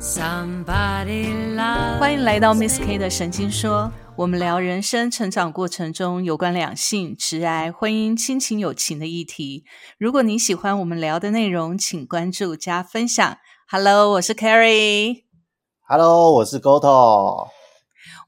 [0.00, 9.64] Somebody love 欢迎来到 Miss K 的神经说，我们聊人生成长过程中有关两性、直癌、婚姻、亲情、友情的议题。
[9.98, 13.38] 如果你喜欢我们聊的内容，请关注加分享。
[13.68, 15.24] Hello，我是 Carrie。
[15.88, 17.48] Hello，我是 Goto。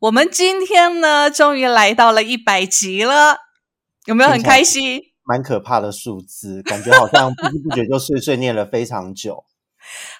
[0.01, 3.37] 我们今天呢，终于来到了一百集了，
[4.07, 5.01] 有没有很开心？
[5.23, 9.45] 蛮可怕的数字，感觉好像不知不觉就碎碎念了非常久。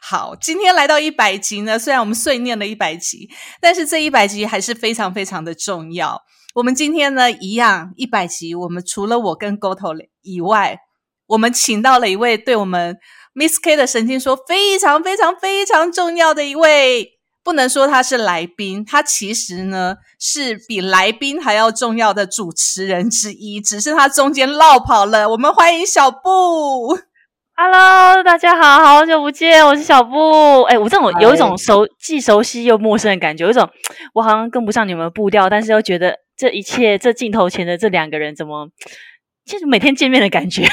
[0.01, 3.29] 好，今天来到一百集呢，虽然我们碎念了一百集，
[3.61, 6.23] 但是这一百集还是非常非常的重要。
[6.55, 10.81] 我们今天呢，一样一百集，我们除了我跟 Goto 以外，
[11.27, 12.99] 我们请到了一位对我们
[13.35, 25.31] Miss K 的神经说非常非常非常重要的一位，不能说他是来宾，他其实呢是比来宾还要重要的主持人之一，只是他中间落跑了。
[25.31, 26.99] 我们欢迎小布。
[27.63, 30.63] Hello，大家好，好久不见，我是小布。
[30.63, 33.69] 哎，我这种有一种熟既熟悉又陌生的感觉，有一种
[34.15, 38.71] 我好像跟不上你们的步调，但是又觉得这一切这镜头前的这两个人怎么，
[39.45, 40.67] 就是每天见面的感觉。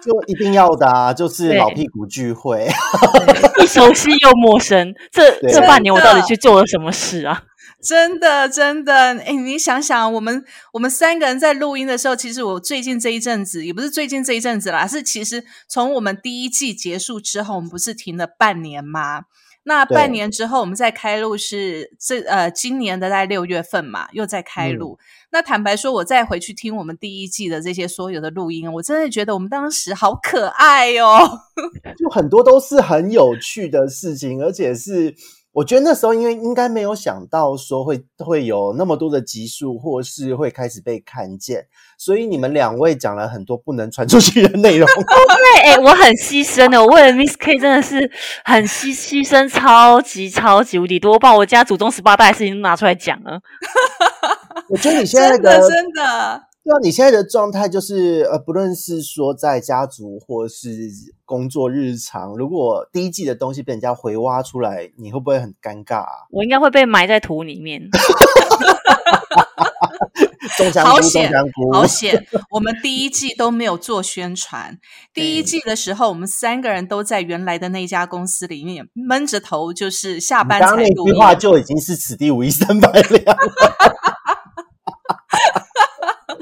[0.00, 2.68] 就一定要的啊，就是老屁股聚会。
[3.58, 4.94] 既熟悉又陌生。
[5.10, 7.42] 这这半年我到底去做了什么事啊？
[7.84, 19.24] 真的，真的，哎，你想想，我们我们三个人在录音的时候，其实我最近这一阵子，也不是最近这一阵子啦，是其实从我们第一季结束之后，我们不是停了半年吗？
[19.66, 24.98] 那半年之后，我们再开录是这呃今年的在六月份嘛，又在开录。
[25.30, 31.40] 那坦白说，我再回去听我们第一季的这些所有的录音，我真的觉得我们当时好可爱哦。
[31.96, 35.14] 就很多都是很有趣的事情，而且是
[35.54, 44.86] 我觉得那时候因为应该没有想到说会会有那么多的集数，或是会开始被看见，所以你们两位讲了很多不能传出去的内容。
[44.86, 48.10] 对，哎，我很牺牲的，我为了 Miss K 真的是
[48.44, 53.38] 很牺牺牲，超级超级无敌多，我把我家祖宗十八代的事情都拿出来讲了。
[54.68, 60.72] 我觉得你现在真的，真的，对啊，你现在的状态就是呃，不论是说在家族或是
[61.26, 66.26] 工作日常，如果第一季的东西被人家回挖出来，你会不会很尴尬、啊？
[66.30, 67.82] 我应该会被埋在土里面。
[70.56, 72.26] 中香菇，中好险香菇，好险！
[72.50, 74.78] 我们第一季都没有做宣传。
[75.12, 81.12] 第一季的时候，我们三个人都在原来的那家公司里面闷着头，就是下你班刚刚那句。
[81.18, 84.13] 话就已经是此地无银三百两了。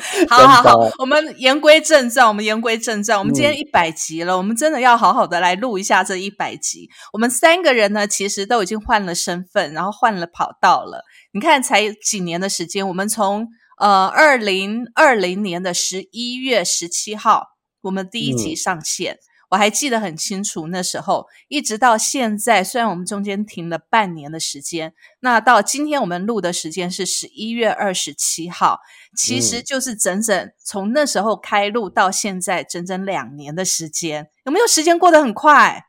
[0.28, 3.18] 好好好，我们言归正传，我们言归正传。
[3.18, 6.88] 我们今天嗯一百集了，我们真的要好好的来录一下这一百集。
[7.12, 11.04] 我们三个人呢，其实都已经换了身份，然后换了跑道了。
[11.32, 13.46] 你看，才几年的时间，我们从
[13.78, 17.46] 呃二零二零年的十一月十七号，
[17.82, 19.18] 我们第一集嗯上线。
[19.52, 28.80] 我还记得很清楚，那时候一直到现在，虽然我们中间停了半年的时间，那到今天我们录的时间是十一月二十七号，
[29.14, 35.84] 其实嗯就是整整从那时候开录到现在整整两年的时间，有没有时间过得很快？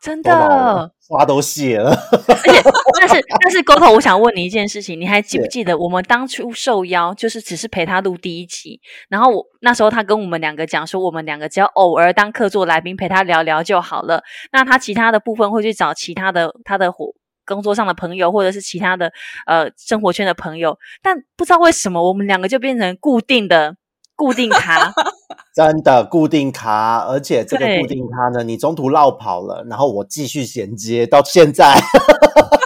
[0.00, 1.96] 真的，花都谢了。
[2.98, 17.14] 但是但是沟头，我想问你一件事情，你还记不记得我们当初受邀，就是只是陪他录第一集，然后我那时候他跟我们两个讲说，我们两个只要偶尔当客座来宾陪他聊聊就好了，那他其他的部分会去找其他的他的伙。
[17.44, 19.12] 工作上的朋友，或者是其他的
[19.46, 23.74] 呃生活圈的朋友，但不知道为什么我们两个就变成固定的
[24.14, 24.92] 固定咖，
[25.52, 31.74] 真的固定卡，而且这个固定卡呢，你中途绕跑了，然后我继续衔接到现在。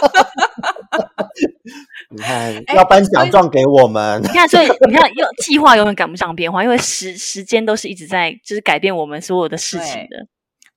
[2.17, 10.27] 你看，哎要颁奖状给我们你，看，所以 你看，又计划永远赶不上变化，因为时时间都是一直在就是改变我们所有的事情的。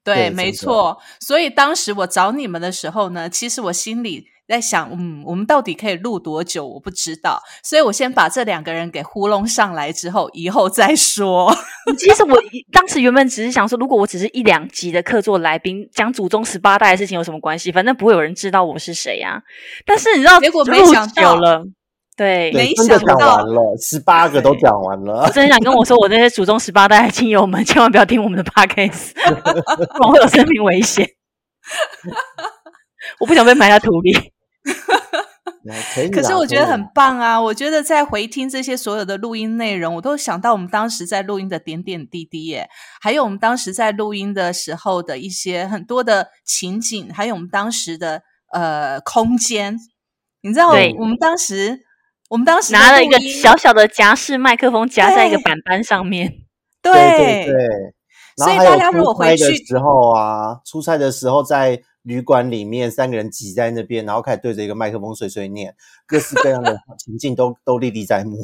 [0.05, 0.99] 对，对没错。
[1.21, 6.67] 所以当时我找你们的时候呢，其实我心里在想，嗯，我们到底可以录多久？
[6.67, 11.57] 我不知道，所以我先把这两个人给糊弄上来之后，以后再说。
[11.97, 12.37] 其实我
[12.73, 17.71] 当时原本只是想说，如果我只是一两集的客座来宾，讲祖宗十八代的事情有什么关系？
[17.71, 19.41] 反正不会有人知道我是谁呀、
[19.87, 21.65] 但是你知道，结果没录想到久了，
[22.17, 25.31] 对，没对，真的讲想到完了，十八个都讲完了我。
[25.31, 31.09] 真想跟我说，我那些祖宗十八代的亲友们，千万不要听我们的 podcast，不然会有生命危险。
[33.21, 34.33] 我不想被埋在土里。
[35.95, 37.41] 可以，可是我觉得很棒啊！
[37.41, 42.69] 我觉得在回听这些所有的录音内容，我都想到我们当时在录音的点点滴滴耶，
[43.01, 48.23] 还有我们当时在录音的时候的一些很多的情景，还有我们当时的
[48.53, 49.77] 呃空间。
[50.43, 51.81] 你知道，我们当时
[52.31, 56.33] 我们当时拿了一个小小的夹式麦克风夹在一个板板上面，
[56.81, 57.57] 对 对对对，
[58.39, 65.75] 所以大家如果回去之后啊，出差的时候在旅馆里面三个人挤在那边，然后开始对着一个麦克风碎碎念，
[66.07, 68.39] 各式各样的情境都都历历在目。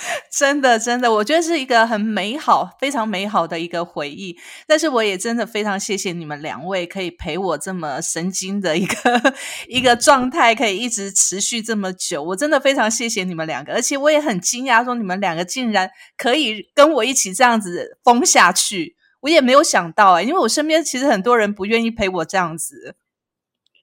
[0.30, 4.38] 真的，真的，我觉得是一个很美好、非常美好的一个回忆。
[4.64, 9.34] 但是，我也真的非常谢谢你们两位，可以陪我这么神经的一个
[9.66, 12.22] 一个状态，可以一直持续这么久。
[12.22, 18.97] 我真的非常谢谢你们两个，而且我也很惊讶，说你们两个竟然可以跟我一起这样子疯下去。
[19.20, 22.94] 我也没有想到哎、因为我身边其实很多人不愿意陪我这样子。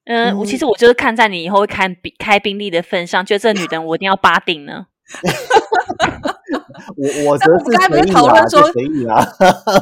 [0.06, 4.86] 嗯，我其实我就是看在你以后会开宾开宾利的份上，觉得这女人我一定要扒定呢。
[6.98, 8.62] 我我则我们刚才不是讨论说。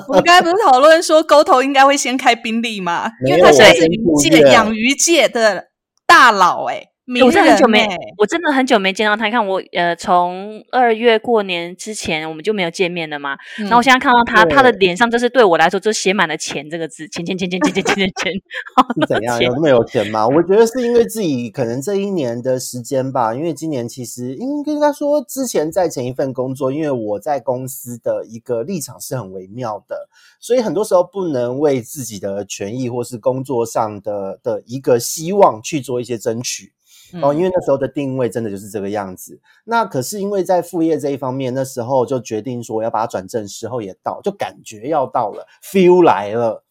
[0.08, 3.12] 我们刚才不是讨论说沟头应该会先开宾利吗？
[3.28, 5.68] 因为他现在是我鱼界养鱼界的
[6.08, 6.86] 大佬哎、名
[7.24, 7.86] 我真的很久没
[8.18, 9.26] 我真的很久没见到他。
[9.26, 13.38] 你看我呃，从二月过年之前我们就没有见面了嘛。
[13.60, 19.38] 嗯然后我现在看到他，他的对脸上就是对我来说，就是写满了钱这个字，钱钱钱钱钱钱钱钱钱，是怎样？
[19.38, 20.26] 钱有那么有钱吗？
[20.26, 30.08] 我觉得是因为自己可能这一年的时间吧，因为今年其实应应该说之前在前一份工作，因为我在公司的一个立场是很微妙的，
[30.40, 36.72] 所以很多时候不能为自己的权益或是工作上的的一个希望去做一些争取。
[37.22, 39.40] 哦，因为为那时候的定位真的就是这个样子。
[39.66, 46.64] 那可是因为在副业这一方面，那时候就决定说要把它转正，时候也到，就感觉要到了，feel 来了。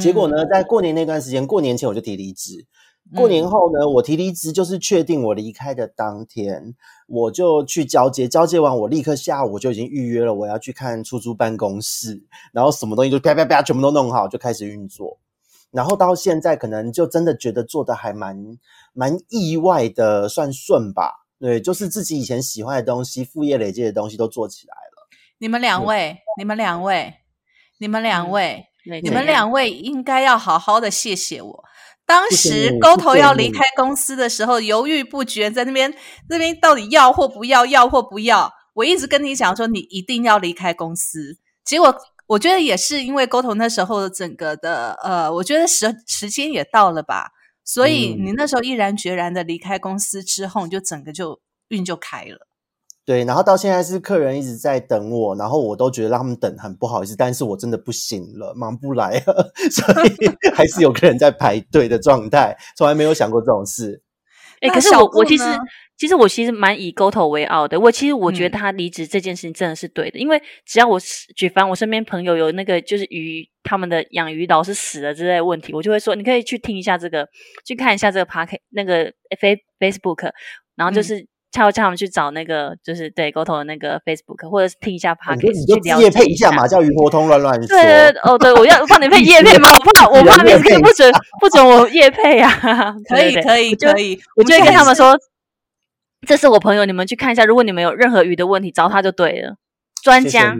[0.00, 2.66] 结果呢，在过年那段时间，过年前我就提离职。
[3.14, 6.74] 过年后呢，我提离职就是确定我离开的当天，
[7.06, 12.20] 我就去交接，交接完我立刻下午就已经预约了，我要去看出租办公室，
[12.52, 15.18] 然后什么东西就啪啪啪全部都弄好，就开始运作。
[15.70, 18.36] 然后到现在可能就真的觉得做的还蛮
[18.92, 21.12] 蛮意外的，算顺吧。
[21.38, 25.08] 对，就是自己以前喜欢的东西，副业累积的东西都做起来了。
[25.38, 27.14] 你们两位，你们两位，
[27.78, 31.64] 你们两嗯位，对你们两位应该要好好的谢谢我。
[32.06, 35.92] 当时沟头要离开公司的时候，犹豫不决，在那边
[36.30, 38.50] 那边到底要或不要，要或不要。
[38.72, 41.36] 我一直跟你讲说，你一定要离开公司。
[41.64, 41.94] 结果
[42.26, 47.30] 我觉得也是因为沟通那时候整个的呃，我觉得时时间也到了吧，
[47.64, 52.46] 所以嗯你那时候毅然决然的离开公司之后，你就整个就运就开了。
[53.04, 64.02] 对，然后到现在是客人一直在等我，然后我都觉得让他们等很不好意思，但是我真的不行了，忙不来了， 所以 还是有客人在排队的状态，从来没有想过这种事。
[64.60, 65.56] 哎、那可是我我其实呢
[65.98, 67.78] 其实我其实蛮以沟头为傲的。
[67.80, 77.26] 我其实我觉嗯得他离职这件事情真的是对的，因为只要我是举凡我身边朋友有那个就是鱼他们的养鱼老是死了之类的问题，我就会说你可以去听一下这个，
[77.66, 80.30] 去看一下这个 p a r k 那个 Face Facebook，
[80.76, 87.66] 然后就嗯是叫叫他们去找那个就是对沟头的那个 Facebook，或者是听一下 p a r 你 k 就你去了解就自业配一下嘛，叫鱼活通乱乱说。
[87.68, 89.70] 对对对哦，对，我要放你配 叶配吗？
[89.72, 90.52] 我怕我怕你
[90.82, 91.10] 不准
[91.40, 92.50] 不准我叶配啊！
[93.08, 94.18] 可以，可以，我就可以。
[94.36, 95.16] 我就跟他们说，
[96.26, 97.44] 这是我朋友，你们去看一下。
[97.44, 99.56] 如果你们有任何鱼的问题，找他就对了。
[100.02, 100.54] 专家，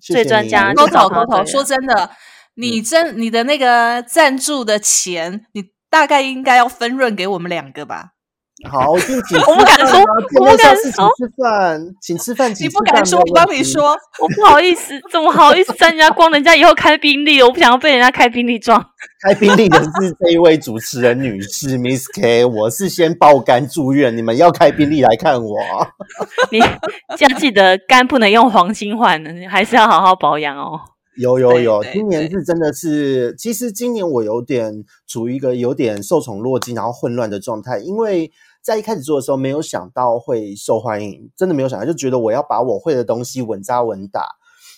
[0.00, 2.10] 最专家沟就找他头沟头，说真的，
[2.54, 8.15] 你真你的那个赞助的钱，你大概应该要分润给我们两个吧？
[8.64, 13.94] 好，敬请 我不敢说我不敢面下次请说吃饭，请吃饭，请你吃饭不敢说，我帮你说。
[14.18, 16.30] 我不好意思，怎么好意思沾人家光？
[16.32, 18.82] 人家以后开宾利了，我不想要被人家开宾利撞。
[19.22, 25.58] 开宾利的是这一位主持人女士 Miss K，我是先爆肝住院，你们要开宾利来看我。
[26.50, 30.80] 你要记得肝不能用黄金换的，还是要好好保养哦。
[31.18, 38.30] 有有有，今年是真的是，其实今年我有点处于一个有点受宠若惊，然后混乱的状态，因为
[38.66, 44.26] 在一开始做的时候没有想到会受欢迎，真的没有想到，就觉得我要把我会的东西稳扎稳打。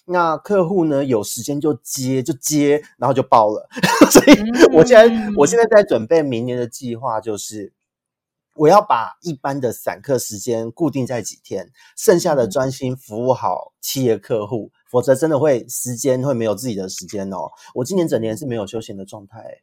[0.04, 3.66] 那客户呢有时间就接就接，然后就爆了，
[4.12, 4.37] 所以
[4.75, 7.73] 我现在、我现在在准备明年的计划，就是
[8.57, 17.49] 我要把一般的散客时间固定在几天，剩下的专心服务好企业客户，否则真的会时间会没有自己的时间哦。
[17.75, 19.62] 我今年整年是没有休闲的状态。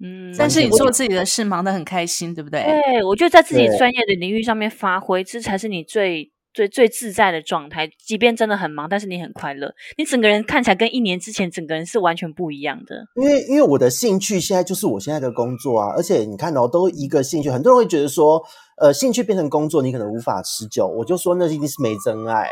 [0.00, 2.62] 嗯，但是你做自己的事，忙得很开心，对不对？
[2.62, 7.90] 对，我觉得在自己专业的领域上面发挥，这才是你最最最自在的状态。
[7.98, 13.04] 即便真的很忙，但是你很快乐，你整个人看起来跟一年之前整个人是完全不一样的。
[13.16, 18.40] 因为因为我的兴趣现在就是我现在的工作啊，而且你看哦，都一个兴趣，很多人会觉得说，
[18.80, 20.86] 呃，兴趣变成工作，你可能无法持久。
[20.86, 22.48] 我就说那一定是没真爱。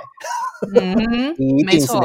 [0.75, 0.97] 嗯
[1.67, 2.01] 没错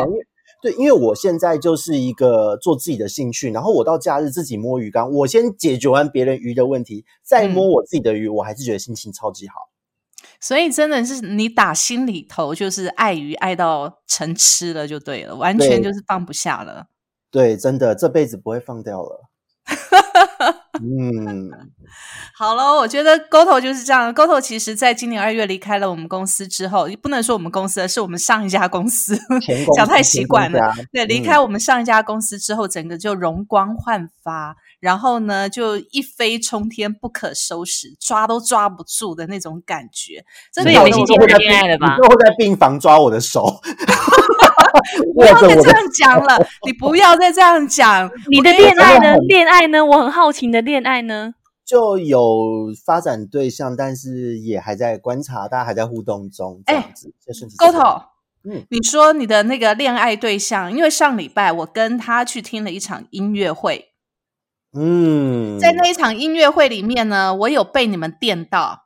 [0.62, 9.72] 对，因为我现在就是一个做自己的兴趣，然后我到假日自己摸鱼缸，我先解决完别人鱼的问题，再摸嗯我自己的鱼，我还是觉得心情超级好。
[10.40, 16.88] 所以真的是你打心里头就是爱鱼爱到成痴了，就对了，完全就是放不下了。
[17.32, 19.30] 对，真的这辈子不会放掉了。
[20.80, 21.50] 嗯，
[22.38, 24.14] 好了，我觉得 GoTo 就是这样。
[24.14, 29.20] GoTo 其实在今年二月离开了我们公司之后，不能说我们公司，是我们上一家公司，
[29.76, 30.74] 讲太习惯了。
[30.92, 40.26] 对，离开我们上一家公司之后，整个就容光焕发，然后呢，就一飞冲天，不可收拾，抓都抓不住的那种感觉。
[40.52, 41.96] 所以你最近恋爱了吧？
[41.96, 43.62] 最后在病房抓我的手。
[45.14, 48.10] 不要再这样讲了，你不要再这样讲。
[48.32, 49.16] 你的恋爱呢？
[49.28, 49.86] 恋爱呢？
[49.86, 51.36] 我很好奇你的恋爱呢？
[51.64, 56.62] 就有发展对象，但是也还在观察，大家还在互动中。
[56.66, 56.92] 哎，
[57.58, 58.02] 沟通。
[58.44, 63.91] 嗯，你说你的那个恋爱对象，因为上礼拜我跟他去听了一场音乐会。
[64.74, 68.86] 嗯，在那一场音乐会里面呢，我有被你们电到。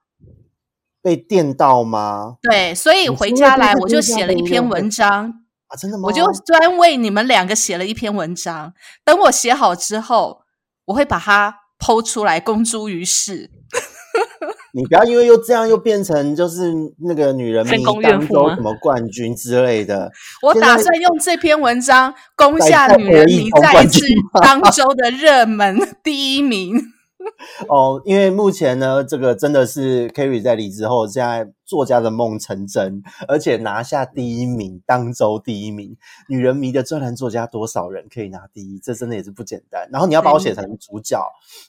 [1.01, 2.37] 被电到吗？
[2.41, 5.43] 对，所以回家来我就写了一篇文章。
[5.67, 6.03] 啊，真的吗？
[6.07, 8.73] 我就专为你们两个写了一篇文章，
[9.03, 10.41] 等我写好之后，
[10.85, 13.51] 我会把它剖出来公诸于世。
[14.75, 20.12] 你不要因为又这样又变成就是那个女人迷当中什么冠军之类的。
[20.44, 24.01] 我打算用这篇文章攻下女人迷再一次
[24.41, 26.94] 当周的热门 第一名。
[27.67, 35.96] 哦，因为目前呢，这个真的是 Kerry 在离职后，现在作家的梦成真，而且拿下第一名，当周第一名。
[36.27, 38.79] 女人迷的专栏作家多少人可以拿第一？
[38.79, 39.88] 这真的也是不简单。
[39.91, 41.20] 然后你要把我写成主角，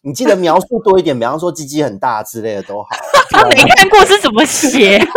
[0.03, 2.89] 你记得描述多一点，比方说鸡鸡很大之类的都好。
[3.31, 5.01] 他没看过是怎么写？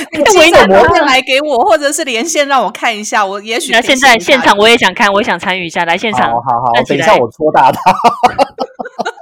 [0.12, 7.80] 你记者留下来给我，或者是连线让我看一下，我也许那现在现场我也想看，我也想参与一下，来现场，好好好，等一下我戳大他。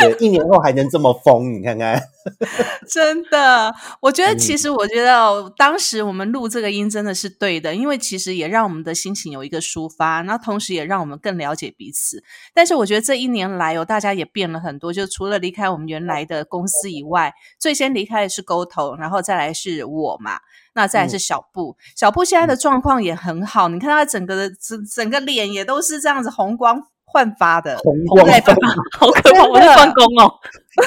[0.00, 1.98] 对，一年后还能这么疯，你看看，
[2.86, 12.22] 真的，我觉得其实我觉得当时我们录这个音真的是对的，因为其实也让我们的心情有一个抒发，那同时也让我们更了解彼此。
[12.52, 20.40] 但是我觉得这一年来哦，大家也变了很多，就除了离开我们原来的公司以外，最先离开的是沟头，然后再来是我嘛，
[20.74, 26.88] 那再来是小布，小布现在的状况也很好，你看他整个的整整个脸也都是这样子红光。
[27.10, 28.26] 焕发的红光，
[28.98, 29.44] 好可怕！
[29.44, 30.32] 我在办公哦，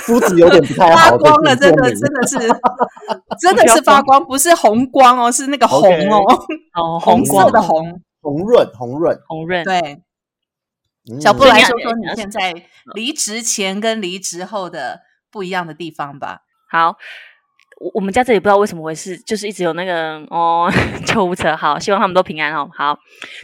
[0.01, 2.38] 肤质有点不太好， 发光了，真的，真的是，
[3.40, 6.20] 真的是发光，不是红光哦，是那个红哦，
[6.75, 9.63] 哦， 红色的红，红润，红润，红润。
[9.63, 10.01] 对，
[11.20, 12.54] 小布来说说你现在
[12.94, 15.01] 离职前跟离职后的
[15.32, 16.42] 不一样的地方吧。
[16.70, 16.98] 好。
[17.81, 20.71] 我我们家这里不知道为什么回事，就是一直有那个哦
[21.05, 21.55] 救护车。
[21.55, 22.69] 好，希望他们都平安哦。
[22.77, 22.95] 好，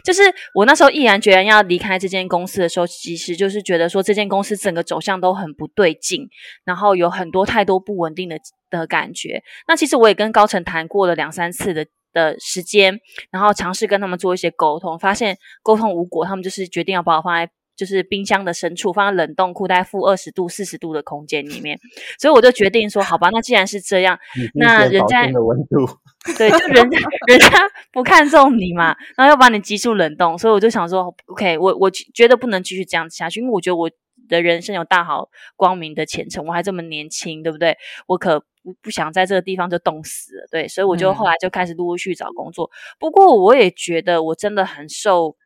[0.04, 0.22] 就是
[0.54, 6.28] 我那时候毅然决然要离开这间公司的时候，其实就是觉得说这间公司整个走向都很不对劲，
[6.64, 8.38] 然后有很多太多不稳定的
[8.70, 9.42] 的感觉。
[9.66, 13.00] 那其实我也跟高层谈过了两三次的的时间，
[13.32, 17.50] 然后尝试跟他们做一些沟通，发现沟通无果，他们就是决定要把我放在。
[17.78, 21.78] 就是冰箱的深处，放在冷冻库，在负二十度、四十度的空间里面，
[22.18, 24.18] 所以我就决定说，好吧，那既然是这样，
[24.54, 25.86] 那人家的温度，
[26.36, 33.88] 对，就人家人家不看重你嘛，然后要把你急速冷冻，所以我就想说，OK，我我觉得不能继续这样子下去，因为我觉得我
[34.28, 37.76] 的人生有大好光明的前程，我还这么年轻，对不对？
[38.08, 42.68] 我可不不想在这个地方就冻死了，对，所以我就后来就开始陆陆续续找工作。
[42.98, 45.36] 不过我也觉得我真的很受。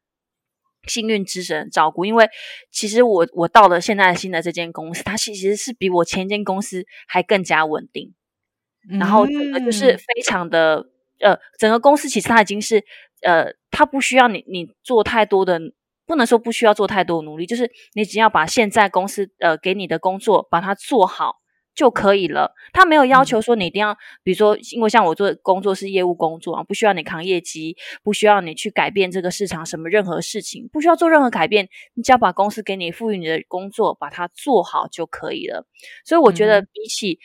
[0.89, 2.29] 幸运之神照顾，因为
[2.71, 8.15] 其实我我到了现在新的这间公司，它其实是比我前间公司还更加稳定，
[8.89, 10.87] 然后整个就是非常的
[11.21, 12.85] 呃，整个公司其实它已经是
[13.23, 15.61] 呃，它不需要你你做太多的，
[16.07, 21.42] 不能说不需要做太多努力，就是你只要把现在公司呃给你的工作把它做好。
[21.75, 22.53] 就可以了。
[22.73, 35.67] 他没有要求说你一定要，比如说，因为像我做工作是业务工作啊，不需要你扛业绩，不需要你去改变这个市场什么任何事情，不需要做任何改变，你只要把公司给你赋予你的工作把它做好就可以了。
[36.05, 37.19] 所以我觉得，比起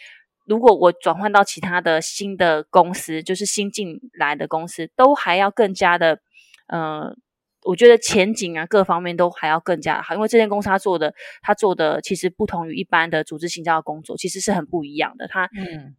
[0.46, 6.20] 如果我转换到其他的新的公司，就是新进来的公司，都还要更加的，
[6.68, 7.18] 嗯。
[7.67, 15.27] 我觉得前景啊，各方面都还要更加好，因为这间公司他做的，他做的其实不同于一般的组织行销的工作，其实是很不一样的。
[15.27, 15.95] 他，嗯，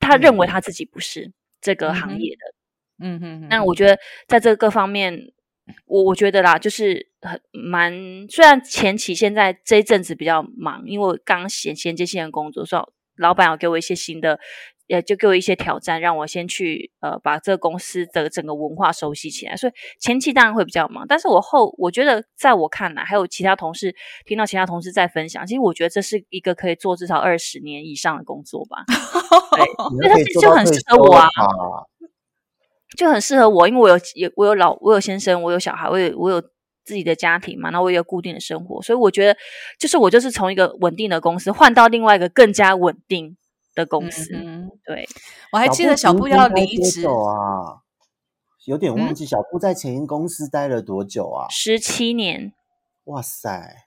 [0.00, 3.48] 他认为他自己不是这个行业的，嗯嗯。
[3.50, 5.32] 那我觉得在这各方面，
[5.84, 7.92] 我我觉得啦，就是很蛮，
[8.28, 12.82] 虽然前期现在这一阵子比较忙，因为我刚衔衔接新的工作，所以
[13.20, 14.40] 老板要给我一些新的。
[14.92, 19.56] 也就给我一些挑战，让我先去呃把这个公司的整个文化熟悉起来。
[19.56, 23.94] 所以前期当然会比较忙，但是我后我觉得在我看来，还有其他同事
[24.26, 28.84] 听到其他同事在分享，其实我觉得这是一个可以做至少二十年以上的工作吧。
[29.56, 31.28] 对，因为它就很适合我啊，
[32.98, 36.42] 就很适合我，因为我有有我有老我有先生，我有小孩，我有我有。
[36.84, 39.36] 自己的家庭嘛，那我有固定的生活，所以我觉得，
[39.78, 43.36] 就是我就是从一个稳定的公司换到另外一个更加稳定
[43.74, 44.30] 的公司。
[44.34, 45.06] 嗯，对，
[45.52, 47.82] 我还记得小布要离职啊，
[48.66, 51.46] 有点忘记小布在前一公司待了多久啊？
[51.48, 52.52] 十七年。
[53.04, 53.86] 哇塞！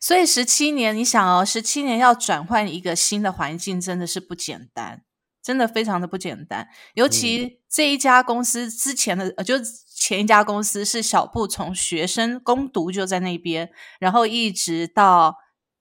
[0.00, 5.02] 所以十七年，你想哦，十七年要转换一个新的环境，真的是不简单，
[5.42, 6.68] 真的非常的不简单。
[6.94, 9.56] 尤其这一家公司之前的，呃，就。
[9.96, 15.36] 前一家公司是小布从学生攻读就在那边，然后一直到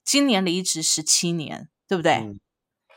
[0.06, 2.40] 今年离职十七年，对不对？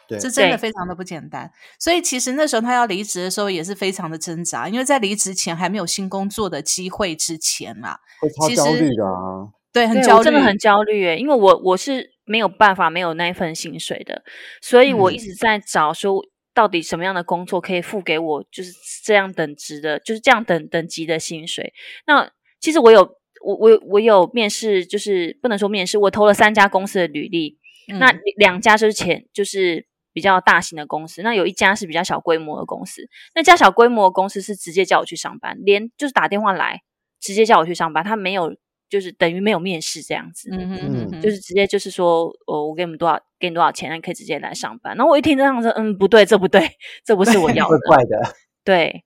[0.08, 1.50] 对，这真的非常的不简单。
[1.78, 9.48] 所以其实那时候他要离职的时候也是非常的挣扎，因为在离职前还没有新工作的机会之前啊，会超焦虑的啊。
[9.72, 14.22] 对，很焦虑，真的很焦虑诶，因为我我是没有办法没有那一份薪水的，
[14.62, 16.24] 所以我一直在找说。
[16.56, 18.72] 到底什么样的工作可以付给我就是
[19.04, 21.74] 这样等值的，就是这样等等级的薪水？
[22.06, 23.02] 那其实我有
[23.44, 27.58] 我我我有面试，就是不能说面试，我投了三家公司的履历。
[27.98, 29.86] 那两家就是前就是
[30.16, 33.06] 比较大型的公司，那有一家是比较小规模的公司。
[33.34, 36.80] 那家小规模的公司是直接叫我去上班，连就是打电话来
[37.20, 38.56] 直接叫我去上班，他没有。
[38.88, 44.94] 就是等于没有面试这样子，嗯嗯嗯，就是直接就是说，哦，我给你们多少，给你多少钱，你可以直接来上班。
[44.96, 46.70] 然后我一听这样子，嗯，不对，这不对，
[47.04, 48.16] 这不是我 要的，怪的。
[48.62, 49.02] 对，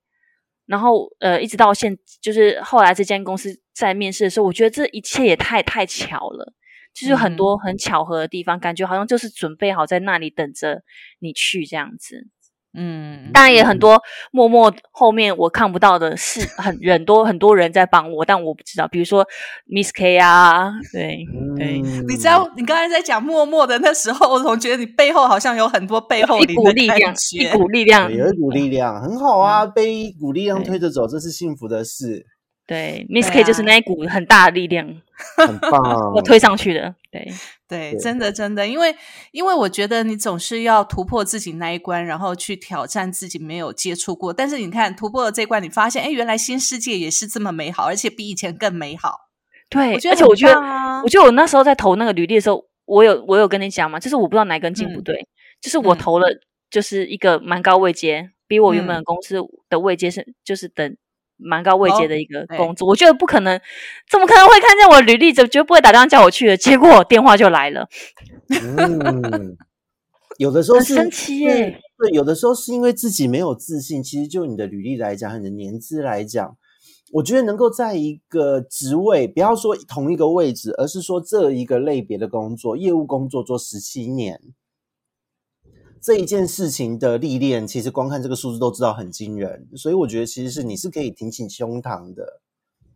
[0.67, 6.53] 然后呃，一直到现，就是后来这间公司在面试的时候，我觉得这一切也太太巧了，
[7.01, 10.83] 就是很多很巧合的地方，感觉好像就是准备好在那里等着
[11.21, 12.29] 你去这样子。
[12.73, 19.27] 嗯，当然也很多默默后面我看不到的是很很多很多人在帮我，但我不知道，比如说
[19.67, 21.27] Miss K 啊，对
[21.57, 32.25] 对，你知道你刚才在讲默默的那时候，我总觉得你背后好像有很多背后一股力量，一股力量，有一股力量，很好啊，被一股力量推着走，这是幸福的事。
[32.71, 34.87] 对，Miss K 就是那一股很大的力量，
[35.37, 35.73] 很棒，
[36.15, 36.95] 我推上去的。
[37.11, 37.27] 对
[37.67, 38.95] 对，真的真的，因为
[39.33, 44.33] 因为我觉得你总是要突破自己那一关，然后去挑战自己没有接触过。
[44.33, 49.17] 但是你看，突破了这关，你发现，哎，原来新世界也是这么美好，而且比以前更美好。
[49.69, 50.61] 对，而且我觉得，
[51.03, 55.27] 我觉得我那时候在投那个履历的时候，我有我有跟你讲嘛，就是我不知道哪根筋不对，
[55.61, 56.29] 就是我投了
[56.71, 59.35] 就是一个蛮高位阶，比我原本公司
[59.69, 60.97] 的位阶是就是等。
[61.43, 63.61] 蛮高位阶的一个工作，我觉得不可能，
[64.11, 65.33] 怎么可能会看见我履历？
[65.33, 66.57] 怎绝不会打电话叫我去的？
[66.57, 67.89] 结果电话就来了。
[68.49, 69.57] 嗯，
[70.39, 71.81] 有的时候是神奇耶。
[71.99, 74.03] 对，有的时候是因为自己没有自信。
[74.03, 76.57] 其实就你的履历来讲，你的年资来讲，
[77.13, 84.41] 我觉得能够在一个职位，不要说同一个位置，而是说这一个类别的工作，业务工作做十七年。
[86.03, 92.41] 这一件事情的历练，其实光看这个数字都知道很惊人，所以我觉得其实是你是可以挺起胸膛的。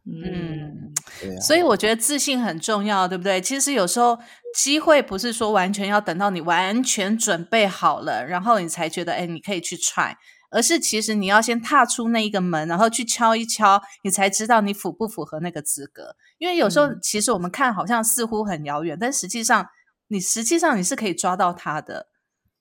[0.06, 1.38] 嗯，对。
[1.40, 3.40] 所以我觉得自信很重要，对不对？
[3.40, 4.18] 其实有时候
[4.54, 10.14] 机会不是说完全要等到你完全准备好了，然后你才觉得哎，你可以去 try，
[10.50, 16.16] 而是其实你要先踏出那一个门，然后去敲一敲，你才知道你符不符合那个资格。
[16.38, 19.66] 因为有时候其实我们看好像似乎很遥远，但实际上
[20.08, 22.08] 你实际上你是可以抓到它的。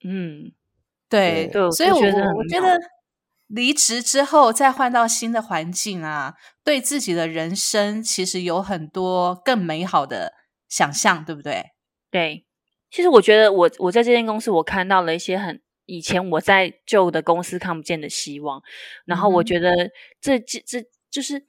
[0.03, 0.51] 嗯，
[1.09, 2.79] 对，所以我我觉得
[3.47, 10.33] 离职之后再换到新的环境啊，对自己的人生其实有很多更美好的
[10.67, 11.71] 想象，对不对？
[12.11, 12.45] 对，
[12.91, 18.61] 其实我觉得我我在这间公司，我看到了一些很以前我在旧的公司看不见的希望，
[19.05, 19.71] 然后我觉得
[20.21, 21.45] 这这这就是。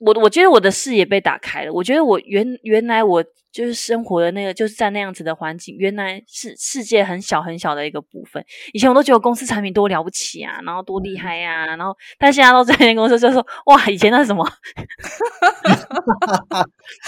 [0.00, 1.72] 我我觉得我的视野被打开了。
[1.72, 8.44] 我觉得我原原来我就是生活的那个，就是在那样子的环境，原来是世界很小很小的一个部分。
[8.72, 14.44] 以前我都觉得公司产品多了不起啊，然后多厉害呀，然后但现在都在那公司就说哇，以前那是什么？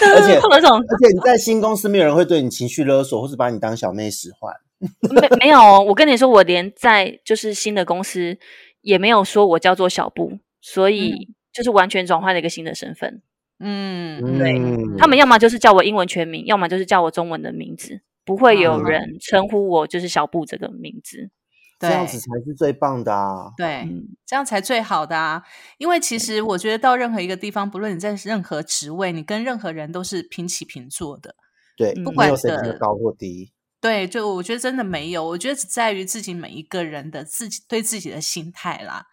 [0.01, 4.53] 而且而且你在新公司，没有人会对你情绪勒索，或是把你当小妹使唤。
[5.11, 8.37] 没没有哦，我跟你说，我连在就是新的公司
[8.79, 11.35] 也没有说我叫做小布，所以。
[11.53, 13.23] 就是完全转换了一个新的身份，
[13.59, 14.59] 嗯，对
[14.97, 21.31] 他们要么就是叫我英文全名，要么就是叫我中文的名字，不会有人称呼我就是小布这个名字，
[21.79, 23.51] 这样子才是最棒的啊！
[23.57, 23.87] 对，
[24.25, 25.43] 这样才最好的啊！
[25.79, 31.35] 因为其实我觉得到任何一个地方，不论你在任何职位，你跟任何人都是平起平坐的，
[31.75, 33.51] 对，不管的高或低。
[33.79, 39.05] 对，就我觉得真的没有，我觉得只在于自己每一个人的自己对自己的心态啦。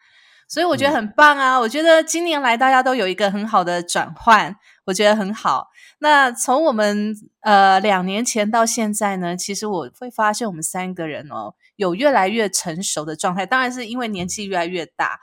[0.49, 1.59] 所以我觉得很棒啊！
[1.59, 5.69] 我觉得今年来大家都有一个很好的转换，我觉得很好。
[5.99, 15.21] 那从我们呃两年前到现在呢，其实我会发现我们三个人哦有越来越成熟的状态，当然是因为年纪越来越大。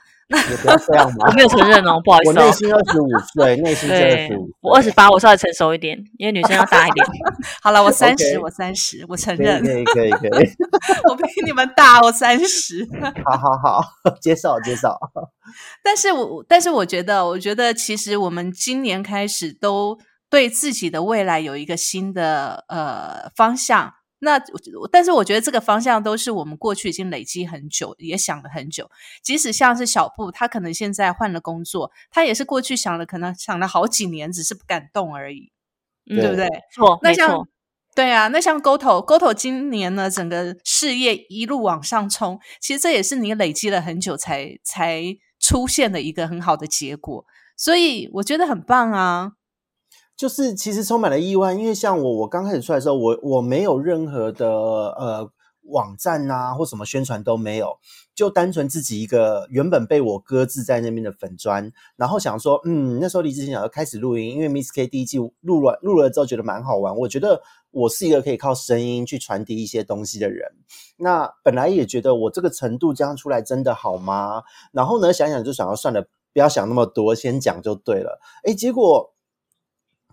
[0.50, 1.28] 也不要这样嘛！
[1.28, 2.30] 我没有承认哦，不好意思。
[2.30, 4.50] 我内心二十五岁，内心二十五。
[4.62, 7.06] 我二十八，我稍微成熟一点，因为女生要大一点。
[7.62, 9.63] 好了，我三十，我三十，我承认。
[9.63, 10.50] 可以，可以，可以。
[11.10, 12.88] 我比你们大，我三十。
[13.26, 13.84] 好好好，
[14.20, 14.89] 接受，接受。
[15.84, 19.98] 但是我，但是我觉得，我觉得其实我们今年开始都
[20.30, 23.94] 对自己的未来有一个新的呃方向。
[24.23, 24.39] 那
[24.91, 28.89] 但是我觉得这个方向都是我们过去已经累积很久，也想了很久。
[29.23, 35.51] 即使像是小布，他可能现在换了工作，他也是过去想了，可能想了好几年，只是不敢动而已，
[36.05, 36.47] 对不对？
[36.71, 37.47] 错，那像
[37.95, 45.03] 对啊，那像 GoTo，GoTo 今年呢，整个事业一路往上冲，其实这也是你累积了很久才才
[45.39, 47.25] 出现的一个很好的结果，
[47.57, 49.31] 所以我觉得很棒啊。
[50.15, 55.32] 就是其实充满了意外，因为像我，我刚开始出来的时候，我我没有任何的呃
[55.63, 57.80] 网站啊或什么宣传都没有，
[58.13, 70.52] 就单纯自己一个原本被我搁置在那边的粉砖，然后想说，嗯，那时候李志贤想要开始录音，因为 Miss K 第一季录了录了之后觉得蛮好玩，我觉得我是一个可以靠声音去传递一些东西的人，
[70.97, 74.43] 那本来也觉得我这个程度这样出来真的好吗？
[74.71, 76.02] 然后呢想想就想要算了，
[76.34, 78.19] 不要想那么多，先讲就对了。
[78.43, 79.13] 哎，结果。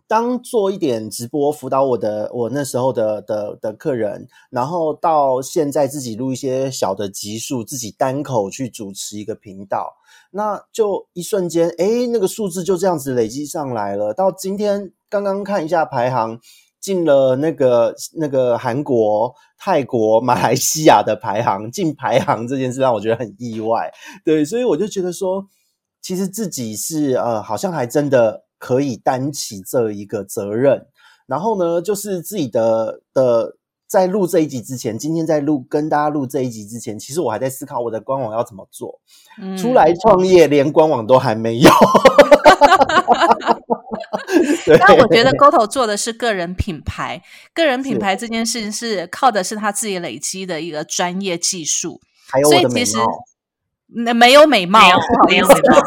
[0.08, 9.92] 当做一点直播辅导我的我那时候的的的客人，然后到现在自己录一些小的集数，自己单口去主持一个频道，
[10.30, 14.14] 那就一瞬间，哎，那个数字就这样子累积上来了。
[14.14, 16.40] 到今天刚刚看一下排行，
[16.80, 23.92] 进了那个那个韩国、泰国、马来西亚的排行，进排行这件事让我觉得很意外。
[24.24, 25.44] 对，所以我就觉得说，
[26.00, 28.47] 其实自己是呃，好像还真的。
[28.58, 30.86] 可以担起这一个责任，
[31.26, 39.00] 然后呢，就是自己的的在录这一集之前，今天在录跟大家录这一集之前，其实我还在思考我的官网要怎么做。
[39.56, 41.70] 出来创业，连官网都还没有。
[44.66, 47.22] 那我觉得 GoTo 做的是个人品牌，
[47.54, 53.06] 个人品牌这件事情是靠的是他自己累积的一个专业技术，还有我的美貌。
[53.90, 54.80] 那没有美貌，
[55.28, 55.80] 没有美貌，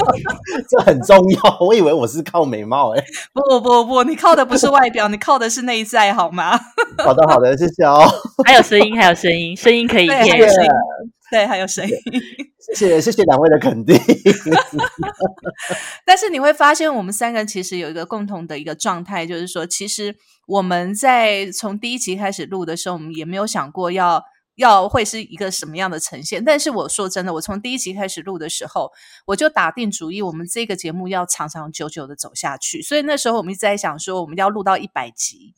[0.68, 1.58] 这很重要。
[1.60, 6.58] 我以为我是靠美貌，哎，不不不，你靠的不是外表，你靠的是内在，好吗？
[7.04, 8.10] 好的好的，谢谢哦。
[8.46, 10.38] 还有声音，还有声音，声音可以骗。
[11.30, 11.94] 对，还有声音。
[12.74, 13.98] 谢谢谢谢两位的肯定。
[16.06, 24.22] 但是你会发现，我们三个人其实有一个共同的一个状态，就是说，其实我们在从第一集开始录的时候，我们也没有想过要。
[24.54, 26.44] 要会是一个什么样的呈现？
[26.44, 28.90] 但是我说真的，我从第一集开始录的时候，
[29.26, 32.82] 我就打定主意，我们这个节目要长长久久的走下去。
[32.82, 35.54] 所以那时候我们一直在想说，我们要录到一百集，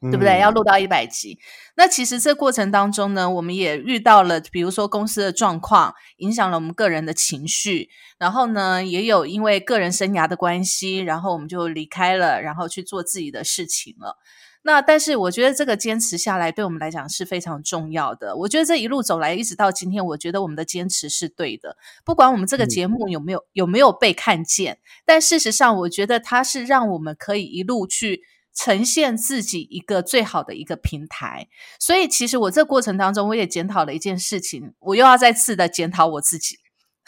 [0.00, 0.38] 对不对？
[0.38, 1.38] 要录到一百集。
[1.76, 7.90] 那其实这过程当中呢，我们也遇到了，比如说公司的状况，影响了我们个人的情绪。
[8.18, 14.16] 然后呢，也有因为个人生涯的关系，然后我们就离开了，然后去做自己的事情了。
[14.62, 18.36] 那但是我觉得这个坚持下来对我们来讲是非常重要的。
[18.36, 21.76] 我觉得这一路走来，一直到今天，我觉得我们的坚持是对的。
[22.04, 28.22] 不管我们这个节目有没有有没有被看见，但事实上，我觉得它是让我们可以一路去
[28.54, 31.48] 呈现自己一个最好的一个平台。
[31.78, 36.58] 所以，其实我这过程当中，我也检讨了一件事情，我又要再次的检讨我自己。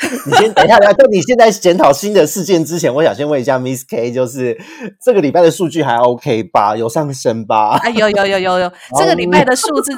[0.27, 4.59] 你先等一下，在你现在检讨新的事件之前， 我想先问一下 Miss K，就是
[5.01, 6.77] 这个礼拜的数据还 OK 吧？
[6.77, 7.79] 有上升吧？
[7.79, 9.93] 啊，有有有有有， 这个礼拜的数字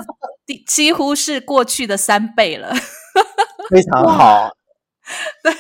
[0.67, 2.75] 几乎是过去的三倍了，
[3.71, 4.51] 非常好。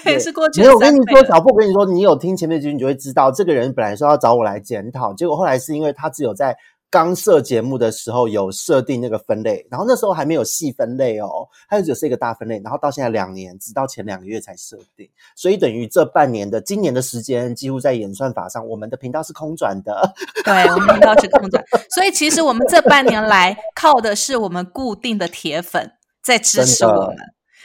[0.04, 0.60] 对，是过去。
[0.60, 6.56] 没有，我跟你说，小布，我跟你说，你有听前面几句，你就会知道，这个人本来说要找我来检讨，结果后来是因为他只有在。
[6.94, 20.14] 刚设节目的时候有设定那个分类，然后那时候还没有细分类哦，它就只是一个大分类，然后到现在两年，直到前两个月才设定，所以等于这半年的今年的时间，几乎在演算法上，我们的频道是空转的。
[20.44, 25.90] 对，我们频道是空转，所以其实我们这半年来靠的是我们固定的铁粉
[26.22, 27.16] 在支持我们。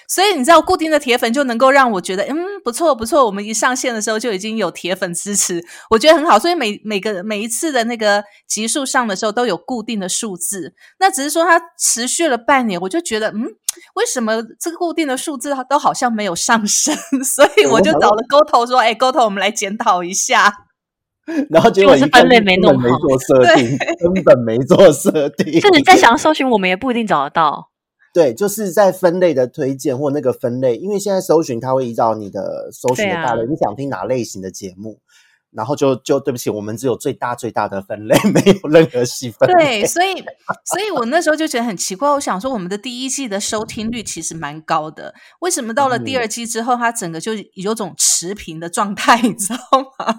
[0.09, 3.27] 所以你知道，固定的铁粉就能够让我觉得，嗯，不错不错。
[3.27, 6.39] 我们一上线的时候就已经有铁粉支持，我觉得很好。
[6.39, 10.73] 所以每每个每一次的那个集数上的时候都有固定的数字。
[10.99, 13.43] 那只是说它持续了半年，我就觉得，嗯，
[13.93, 16.95] 为什么这个固定的数字都好像没有上升？
[17.23, 20.51] 所以我就找了沟头说，哎，沟头，我们来检讨一下。
[21.51, 25.61] 然后结果是分类没弄好根本没做设定，根本没做设定。
[25.61, 27.69] 就你再想要搜寻，我们也不一定找得到。
[28.13, 34.97] 对，就是在分类的推荐或那个分类，因为现在搜寻它会依照你的搜寻的大类，啊你想听哪类型的节目，
[35.51, 39.81] 然后就就对不起，我们只有最大最大的分类， 没有任何细分类。
[39.81, 40.23] 对，所以，
[40.65, 42.09] 所以我那时候就觉得很奇怪。
[42.09, 49.57] 我想说，我们的第一季的收听率其实蛮高的，为什么到了第二季之后，它整个就有种持平的状态，你知道
[49.97, 50.15] 吗？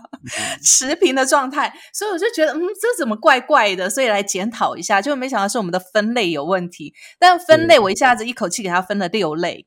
[0.64, 3.88] 持平的状态，所以我就觉得，嗯，这怎么怪怪的？
[3.88, 6.92] 所以来检讨一下，就没想到是我们的分类有问题。
[7.18, 9.66] 但分类我一下子一口气给它分了六类，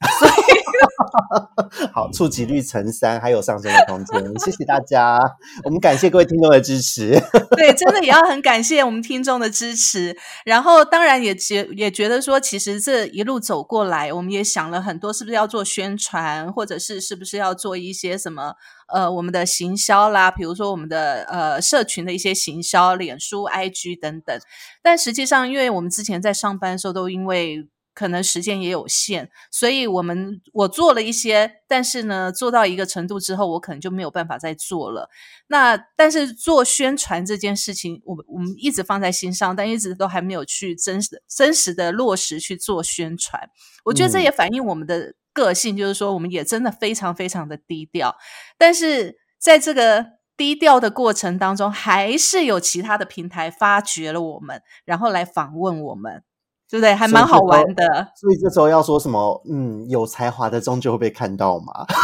[1.92, 4.22] 好，触及率乘三，还有上升的空间。
[4.40, 5.18] 谢谢大家，
[5.64, 7.20] 我们感谢各位听众的支持。
[7.56, 10.16] 对，真的也要很感谢我们听众的支持。
[10.44, 18.54] 然后，当然也觉也觉得说，其实这一路走过来，我们也想了很多，是不是要做宣传，或者是是不是要做一些什么
[18.92, 24.38] 呃我们的行销啦，比如说我们的呃社群的一些行销，脸书、IG 等等。
[24.82, 27.66] 但实际上，因为我们之前在上班的时候，都因为
[27.98, 35.10] 可能时间也有限，所以我们我做了一些，但是呢，做到一个程度之后，我可能就没有办法再做了。
[35.48, 43.50] 那但是做宣传这件事情，我们我们一直放在心上，但一直都还没有去真实真实的落实去做宣传。
[43.84, 48.14] 我觉得这嗯也反映我们的个性，就是说我们也真的非常非常的低调，
[48.56, 50.18] 但是在这个。
[50.38, 56.22] 低调的过程当中，还是有其他的平台发掘了我们，然后来访问我们，
[56.70, 56.94] 对不对？
[56.94, 58.08] 还蛮好玩的。
[58.16, 59.42] 所以这时候要说什么？
[59.50, 61.86] 嗯，有才华的终究会被看到嘛。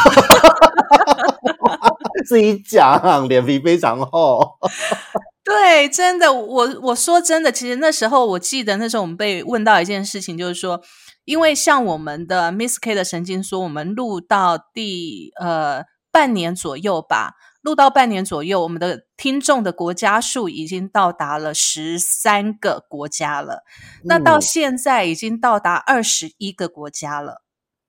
[2.27, 4.57] 自己讲，脸皮非常厚。
[5.45, 10.81] 对，真的，我我说真的，其实那时候我记得那时候我们被问到一件事情，就是说，
[11.27, 23.65] 因为像我们的 Miss K 的神经说，我们录到第呃半年左右吧，录到半年左右，我们的听众的国家数已经到达了十三个国家了，
[24.05, 27.43] 那到嗯现在已经到达二十一个国家了。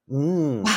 [0.09, 0.71] 嗯，哇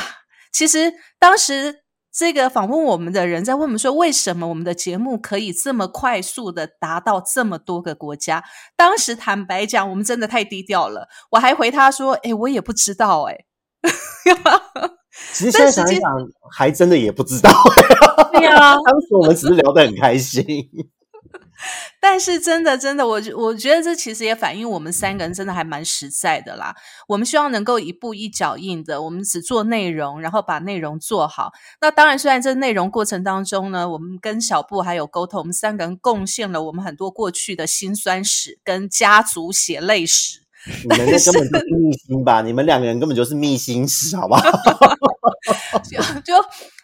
[0.52, 8.42] 其实当时这个访问我们的人在问我们说，为什么我们的节目可以这么快速的达到这么多个国家？
[8.76, 11.06] 当时坦白讲，我们真的太低调了。
[11.30, 13.44] 我还回他说：“哎，我也不知道、诶哎。
[15.32, 16.10] 其实现在想一想，
[16.50, 17.50] 还真的也不知道。
[18.32, 20.44] 对啊，当时我们只是聊得很开心。
[22.00, 26.72] 但是真的，真的，我觉我觉得这其实也反映我们三个人真的还蛮实在的啦。
[27.08, 31.50] 我们希望能够一步一脚印的，我们只做内容，然后把内容做好。
[31.80, 40.42] 那当然，虽然这内容过程当中呢，我们跟小布还有沟通，我们三个人贡献了我们很多过去的辛酸史跟家族血泪史。
[40.82, 42.42] 你们那根本就是 密心吧？
[42.42, 44.42] 你们两个人根本就是密心史，好不好？
[45.84, 46.34] 就就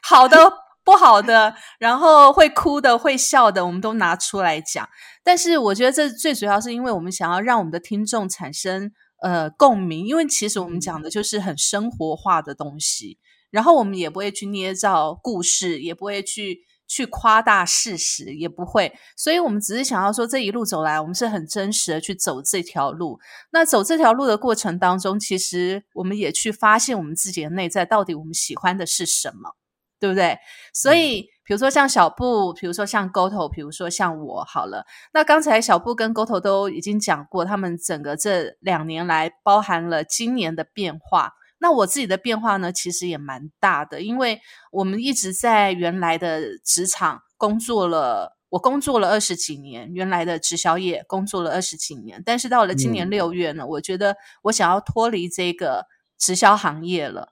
[0.02, 0.36] 好的、
[0.84, 4.88] 不好的，然后会哭的、会笑的，我们都拿出来讲。
[5.22, 8.92] 但是我觉得这最主要是因为我们想要让我们的听众产生
[9.22, 13.18] 呃共鸣，因为其实我们讲的就是很生活化的东西，
[13.50, 16.60] 然后我们也不会去捏造故事，也不会去。
[16.86, 23.18] 去夸大事实也不会，所以我们只是想要说，这一路走来，我们是很真实的去走这条路。
[23.50, 29.56] 那走这条路的过程当中，其实我们也去发现我们自己的内在，到底我们喜欢的是什么，
[29.98, 30.38] 对不对？
[30.72, 34.84] 所以，比如说像小布，比如说像 Goto，比如说像我，好了。
[35.12, 41.32] 那刚才小布跟 Goto 都已经讲过，他们整个这两年来，包含了今年的变化。
[41.64, 44.38] 那我自己的变化呢，其实也蛮大的，因为
[44.70, 55.86] 我们一直在原来的职场工作了，我工作了二十几年，原来的直销业工作了二十几年，但是到了今年嗯六月呢，我觉得我想要脱离这个
[56.18, 57.30] 直销行业了。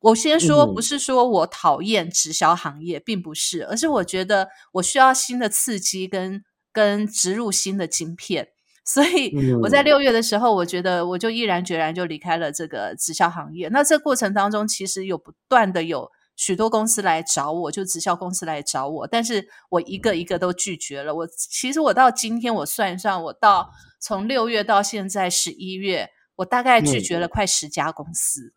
[0.00, 8.48] 我先说，嗯不是说我讨厌直销行业，并不是，而是我觉得我需要新的刺激跟跟植入新的晶片。
[8.84, 13.68] 所以我在嗯六月的时候，我觉得我就毅然决然就离开了这个直销行业。
[13.68, 21.14] 那这过程当中，其实有不断的有许多公司来找我，就直销公司来找我，但是我一个一个都拒绝了。
[21.14, 28.54] 我其实我到今天我算一算，我到从六月到现在十一月，我大概拒嗯绝了快十家公司。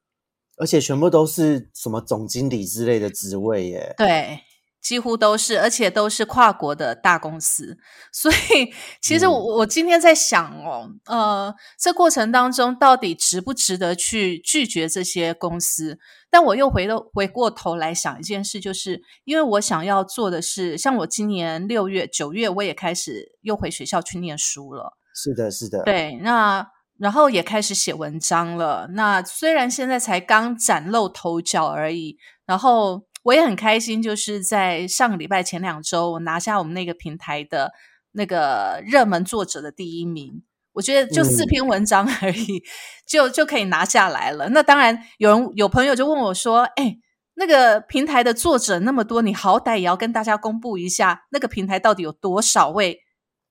[0.57, 3.93] 而且全部都是什么总经理之类的职位耶。
[3.97, 4.39] 对，
[4.85, 7.75] 几乎都是，而且都是跨国的大公司。
[8.13, 8.71] 所以，
[9.01, 15.97] 其实我、嗯我今天在想哦，呃，这过程当中到底值不值得去拒绝这些公司？
[16.29, 24.95] 但我又回头回过头来想一件事，就是因为我想要做的是，像我今年六月、九月，我也开始又回学校去念书了。
[25.15, 25.81] 是的，是的。
[25.83, 26.67] 对，那
[26.99, 28.87] 然后也开始写文章了。
[28.93, 37.73] 那虽然现在才刚崭露头角而已，然后我也很开心，就是在上个礼拜前两周，我拿下我们那个平台的
[38.11, 40.43] 那个热门作者的第一名。
[40.73, 42.61] 我觉得就四篇文章而已，
[43.07, 44.49] 就就可以拿下来了。
[44.49, 46.97] 那当然，有人有朋友就问我说：“哎，
[47.35, 52.99] 那个平台的作者那么多，你好歹也要跟大家公布一下，那个平台到底有多少位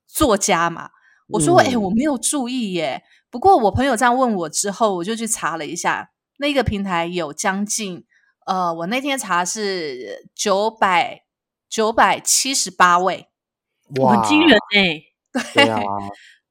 [0.07, 0.91] 作家嘛？”
[1.33, 3.03] 我说：“哎，我没有注意耶。
[3.31, 8.05] 不过我朋友这样问我之后，我就去查了一下，那个平台有将近
[8.45, 11.25] 呃，我那天查是九百
[11.69, 13.29] 九百七十八位，
[14.01, 15.03] 哇，很惊人哎，
[15.55, 15.81] 对啊。”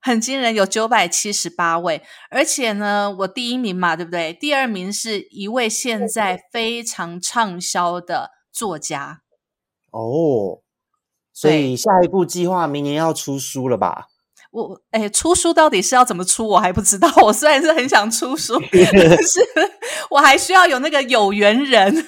[0.06, 4.34] 很惊人，有九百七十八位，而且呢，我第一名嘛，对不对？
[4.34, 9.22] 第二名是一位现在非常畅销的作家。
[9.92, 10.60] 哦，
[11.32, 14.08] 所以下一步计划明年要出书了吧？
[14.54, 16.48] 我哎，出书到底是要怎么出？
[16.48, 17.12] 我还不知道。
[17.24, 19.40] 我虽然是很想出书， 但是
[20.12, 22.06] 我还需要有那个有缘人。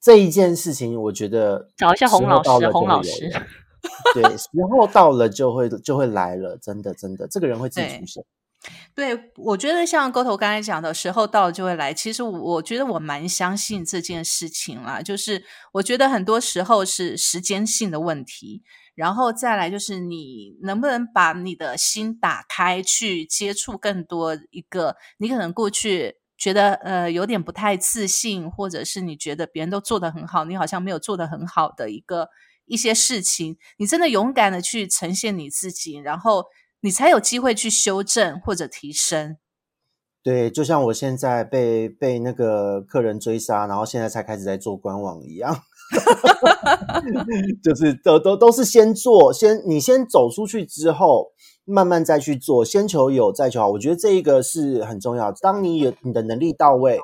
[0.00, 3.30] 这一件事情，我觉得找一下洪老师，洪老师。
[4.14, 8.24] 对，时候到了就会就会来了，真的真的，这个人会自己出现。
[8.94, 15.02] 对，我觉得像沟头刚才讲的时候到了就会来，其实我觉得我蛮相信这件事情啦。
[15.02, 18.62] 就是我觉得很多时候是时间性的问题，
[18.94, 32.28] 然后再来就是你能不能把你的心打开，去接触更多一个你可能过去觉得呃有点不太自信，或者是你觉得别人都做得很好，你好像没有做得很好的一个。
[32.64, 36.44] 一些事情，你真的勇敢的去呈现你自己，然后
[36.80, 39.36] 你才有机会去修正或者提升。
[40.22, 45.64] 对，就像我现在被被那个客人追杀，然后现在才开始在做官网一样，
[46.00, 47.02] 哈哈哈
[47.62, 51.32] 就是都都都是先做，先你先走出去之后，
[51.64, 53.70] 慢慢再去做，先求有再求好。
[53.70, 55.32] 我觉得这一个是很重要。
[55.32, 56.98] 当你有你的能力到位。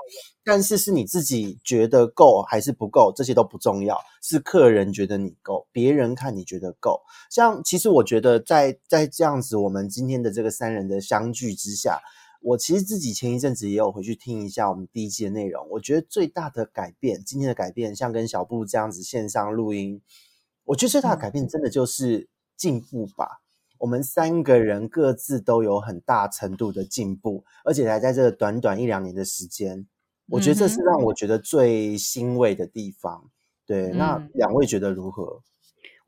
[0.45, 7.03] 但是是你自己觉得够还是不够，这些都不重要，是客人觉得你够，别人看你觉得够。
[7.31, 12.01] 像其实我觉得在在这样子，我们今天的这个三人的相聚之下，
[12.49, 15.69] 我其实自己前一阵子也有回去听一下我们第一季的内容。
[15.69, 20.01] 我觉得最大的改变，今天的改变，像跟小布这样子线上录音，
[20.65, 23.43] 我觉得最大的改变真的就是进步吧。
[23.79, 29.87] 我们三个人各自都有很大程度的进步，而且还在这短短一两年的时间。
[30.31, 33.31] 我觉得这是让我觉得最欣慰的地方。
[33.67, 35.43] 对，那两位觉得如何？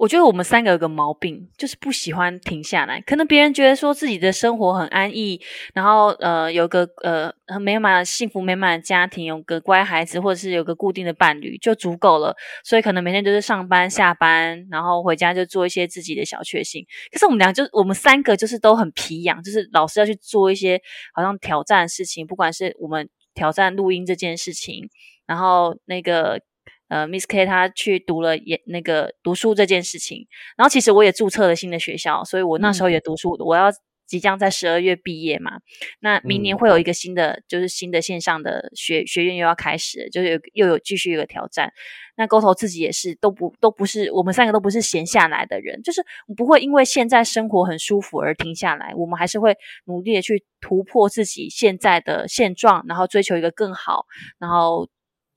[0.01, 3.03] 我觉得我们三个有个毛病，就是不喜欢停下来。
[3.03, 5.39] 可能别人觉得说自己的生活很安逸，
[5.75, 12.35] 然后呃有个呃很美满、幸福美满的家庭，有个乖孩子，或者是有个固定的伴侣就足够了。
[12.65, 16.83] 所以可能每天都是上班、下班，然后回家就做一些自己的小确幸。
[17.13, 20.81] 可是我们俩就我们三个就是都很皮痒，就是老是要去做一些
[21.13, 23.07] 好像挑战的事情，不管是我们。
[23.33, 24.91] 挑战录音这件事情，
[25.25, 26.41] 然后那个
[26.90, 30.26] 呃，Miss K 她去读了也那个读书这件事情，
[30.59, 33.70] 然后其实我也注册了新的学校，所以我那时候也读书，我要
[34.07, 35.61] 即将在十二月毕业嘛，
[36.00, 41.72] 那明年会有一个新的就是新的线上的学学院又要开始，就是有又有继续一个挑战。
[42.16, 46.05] 那沟头自己也是都不都不是我们三个都不是闲下来的人，就是
[46.37, 54.07] 不会因为现在生活很舒服而停下来，我们还是会努力的去突破自己现在的现状，然后追求一个更好，
[54.40, 54.88] 然后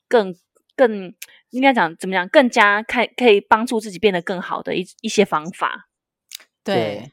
[0.10, 0.36] 更
[0.76, 1.14] 更
[1.50, 5.88] 应该讲怎么样，更加看可以帮助自己变得更好的一一些方法，
[6.64, 7.12] 对。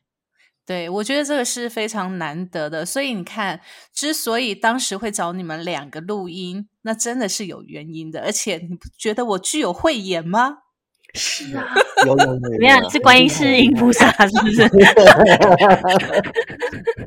[0.67, 3.61] 对，我觉得这个是非常难得的，所以你看，
[3.93, 8.21] 之所以当时会找你们两个录音，那真的是有原因的。
[8.21, 10.59] 而且，你不觉得我具有慧眼吗？
[11.15, 11.65] 是啊，
[12.07, 12.91] 有有有，怎么样？
[12.91, 14.69] 是观音是音菩萨，是不是？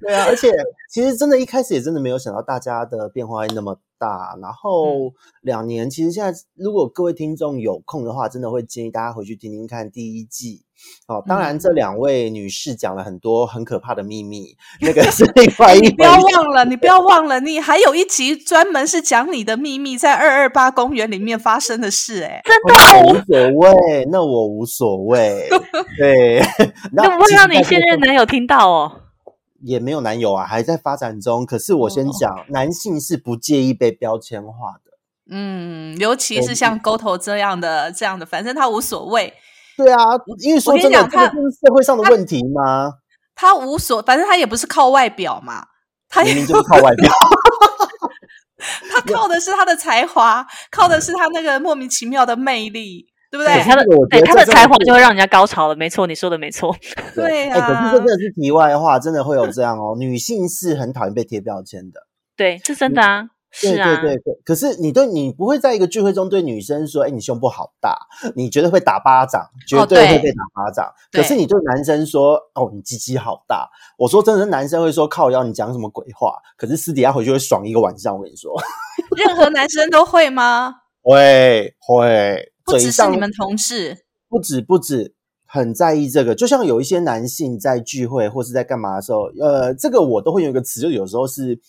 [0.02, 0.52] 对啊，而且
[0.89, 3.80] 其实真的，一开始也真的没有想到大家的变化会那么。
[4.00, 5.13] 大，然后
[5.44, 10.66] 两年，其实现在如果各位听众有空的话，真的会建议大家回去听听看第一季
[11.08, 11.24] 哦。
[11.28, 15.89] 当然，这两位女士讲了很多很可怕的秘密，那个是另外一。
[15.91, 25.50] 不要忘了，你不要忘了，你还有一集专门是讲你的秘密，在二二八公园里面发生的事，哎，真的无所谓，那我无所谓，
[25.98, 26.41] 对，
[26.93, 29.00] 那不会让你现任男友听到哦。
[29.65, 31.46] 也没有男友啊，还在发展中。
[31.46, 34.91] 可是我先讲，男性是不介意被标签化的。
[35.30, 39.34] 嗯，尤其是像沟头这样的这样的，反正他无所谓。
[39.78, 40.04] 对啊，
[40.40, 42.94] 因为说真的，这是社会上的问题吗？
[43.36, 45.66] 他无所，反正他也不是靠外表嘛，
[46.10, 47.12] 他明明就是靠外表。
[48.92, 53.08] 他靠的是他的才华，靠的是他那个莫名其妙的魅力。
[53.34, 53.64] 对不对？
[53.64, 56.72] 他的对他的才华就会让人家高潮了，没错，你说的没错。
[57.16, 59.95] 对啊，可是这真的是题外话，真的会有这样哦。
[59.97, 62.02] 女性是很讨厌被贴标签的，
[62.38, 63.30] 对，是真的啊。
[63.56, 64.41] 是啊，对对对。
[64.43, 67.95] 可是你对你不会在一个聚会中对女生说：“哎，你胸部好大。”
[68.36, 70.91] 你绝对会打巴掌，绝对会被打巴掌。
[71.12, 78.16] 可是你对男生说：“哦，你鸡鸡好大。”我说真的，男生会说：“靠腰，你讲什么鬼话？”可是私底下回去会爽一个晚上。
[78.16, 78.51] 我跟你说，
[79.16, 80.78] 任何男生都会吗？
[81.01, 85.14] 会会，不只是你们同事，不止不止。
[85.45, 91.60] 很在意这个，就像有一些男性在聚会或是在干嘛的时候，呃，这个我都会有一个词，就有时候是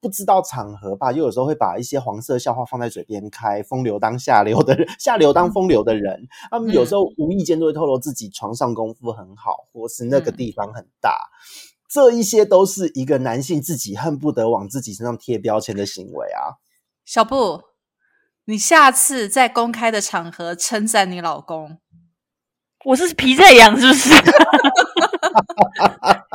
[0.00, 11.30] 不知道场合吧，又有时候会把一些黄色笑话放在嘴边开，风流当下流的人，下流当风流的人，他们有时候无意间都会透露自己床上功夫很好，或是那个地方很大，
[11.88, 16.62] 这一些都是一个男性自己恨不得往自己身上贴标签的行为啊。
[17.04, 17.62] 小布，
[18.44, 21.78] 你下次在公开的场合称赞你老公。
[22.84, 24.14] 我是皮在痒，是不是？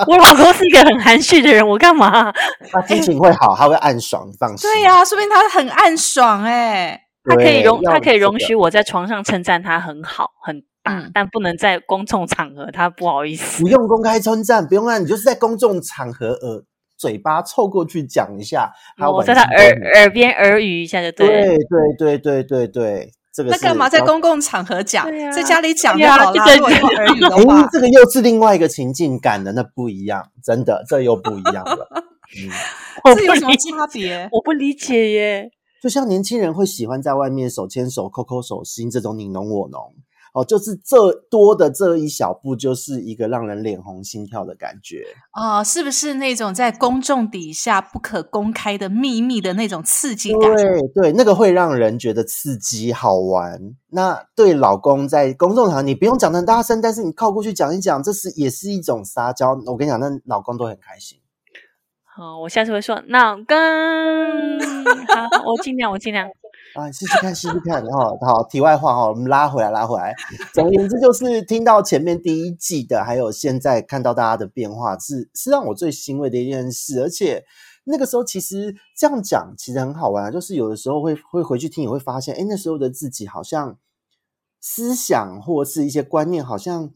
[0.08, 2.32] 我老公是一个很含蓄的人，我干嘛？
[2.72, 4.70] 他心情会好，他会暗爽，放心。
[4.70, 13.64] 对呀，说明他很暗爽哎，他可以容，他可以容许我在床上称赞他很好很大，但不能在公众场合，他不好意思。
[13.64, 16.64] 不用公开称赞，不用啊，你就是在公众场合，呃，
[16.98, 21.28] 嘴巴凑过去讲一下，我在他耳耳边耳语一下就对。
[21.28, 21.58] 对
[21.98, 23.12] 对对对对对。
[23.38, 26.42] 那干嘛在公共场合讲，在家里讲就好了。
[26.44, 31.88] 耳语的话，这个又是另外一个情境感的，那不一样，真的，这又不一样了。
[32.38, 32.52] 嗯，
[33.16, 34.30] 这有什么差别？
[34.32, 35.52] 我不理解耶。
[35.82, 39.94] 就像年轻人会喜欢在外面手牵手、抠抠手心这种你侬我侬。
[40.34, 50.56] 哦，就是这多的这一小步，就是一个让人脸红心跳的感觉哦，是不是那种在公众底下不可公开的秘密的那种刺激感？
[50.56, 53.60] 对对，那个会让人觉得刺激好玩。
[53.92, 59.52] 那对老公在公众场，你不用讲的大声，但是你靠过去讲一讲，这是也是一种撒娇。
[59.68, 61.20] 我跟你讲，那老公都很开心。
[62.04, 63.46] 好，我下次会说老公，
[65.14, 66.28] 好，我尽量，我尽量。
[66.76, 68.44] 啊，试试看，试试看，哈，好。
[68.50, 70.16] 题外话哈，我们拉回来，拉回来。
[70.54, 77.02] 总而言之，就是听到前面第一季的，还有现在看到大家的变化，是是让我最欣慰的一件事。
[77.02, 77.46] 而且
[77.84, 80.32] 那个时候，其实这样讲其实很好玩。
[80.32, 83.78] 就是有的时候会会回去听，你会发现，哎，那时候的自己好像
[84.60, 86.90] 思想或是一些观念，好像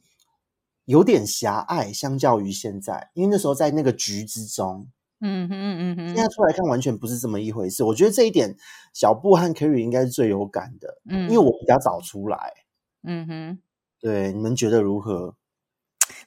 [0.86, 4.88] 有点狭隘，相较于现在，因为那时候在那个局之中。
[5.20, 7.84] 嗯哼嗯哼，现在出来看完全不是这么一回事。
[7.84, 8.56] 我觉得这一点
[8.94, 12.54] 小布和 Kerry 应该是最有感的，嗯，因为我比较早出来。
[13.04, 13.60] 嗯哼，
[14.00, 15.36] 对，你们觉得如何？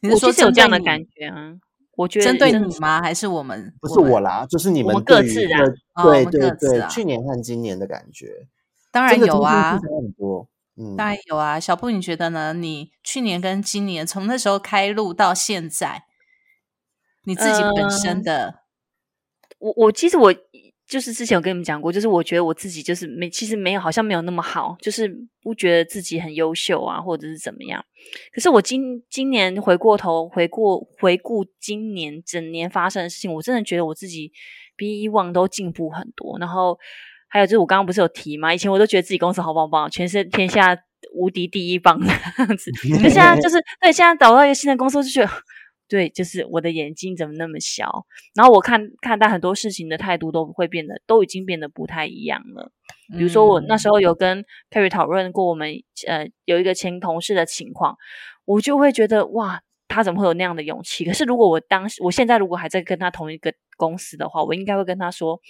[0.01, 1.55] 你是说有这样的感觉啊？
[1.97, 3.01] 我觉得针对你吗？
[3.01, 3.73] 还是我们？
[3.81, 6.03] 不是我啦，就是你们各自啊。
[6.03, 8.49] 对对对，去年和今年的感觉，
[8.91, 10.49] 当然有啊，很多。
[10.77, 11.61] 嗯，当然有啊。
[11.61, 12.55] 小布，你觉得呢？
[12.55, 16.05] 你去年跟今年从那时候开录到现在，
[17.25, 18.60] 你自己本身的。
[19.61, 20.35] 我我其实我
[20.89, 25.09] 就是之前有跟你们讲过，就是我觉得我自己就是没其实没有好像没有那么好，就是
[25.41, 27.85] 不觉得自己很优秀啊，或者是怎么样。
[28.33, 34.33] 可是我今今年回过头回过回顾今年整年发生的事情，我真的觉得我自己
[34.77, 36.37] 比以往都进步很多。
[36.41, 36.77] 然后
[37.29, 38.53] 还有就是我刚刚不是有提吗？
[38.53, 40.77] 以前我都觉得自己公司好棒棒，全是天下
[41.15, 42.73] 无敌第一棒这样子。
[42.73, 45.31] 可现在就是 对，现在找到一个新的公司，就觉得。
[45.91, 48.07] 对，就是我的眼睛怎么那么小？
[48.37, 52.71] 然后我看看待很多事情的态度都会变得，都已经变得不太一样了。
[53.19, 55.75] 比如说，我那时候有跟 Kerry 讨论过，我们
[56.07, 57.99] 呃有一个前同事的情况，
[58.45, 61.05] 我就会觉得哇，他怎么会有那样的勇气？
[61.05, 65.41] 可是如果我当时，我现在如果还在跟他同一个公司的话，我应该会跟他说：“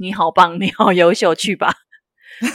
[0.00, 1.74] 你好棒，你好优秀，去吧。”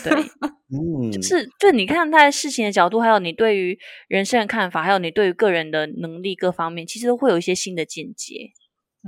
[0.03, 0.13] 对，
[0.73, 8.51] 嗯，就是就你看待事情的角度，还有你对于人生的看法，还有你对于个人的能力各方面，其实都会有一些新的见解。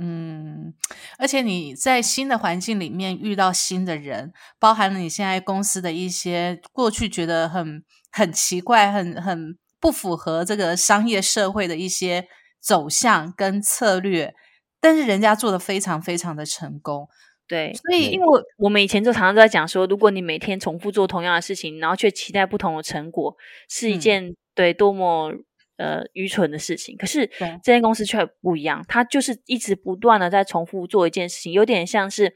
[0.00, 0.72] 嗯，
[1.18, 12.26] 而且你在新的环境里面遇到新的人，包含了你现在公司的一些过去觉得很很奇怪、很很不符合这个商业社会的一些
[12.62, 14.34] 走向跟策略，
[14.80, 17.06] 但是人家做的非常非常的成功。
[17.50, 23.36] 对，所以因为我们以前就常常都在讲说，如果你每天重复做同样的事情，然后却期待不同的成果，
[23.68, 25.32] 是一件对多么
[25.76, 26.96] 呃愚蠢的事情。
[26.96, 27.26] 可是
[27.60, 32.32] 这间公司却不一样，它就是一直不断的在重复做一件事情，有点像是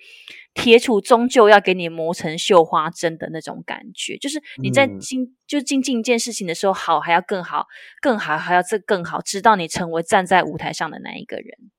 [0.52, 4.18] 铁杵终究要给你磨成绣花针的那种感觉。
[4.18, 7.66] 就是你在精就精进一件事情的时候，好还要更好，
[8.00, 11.70] 更好还要这更好，直到你成为站在舞台上的那一个人。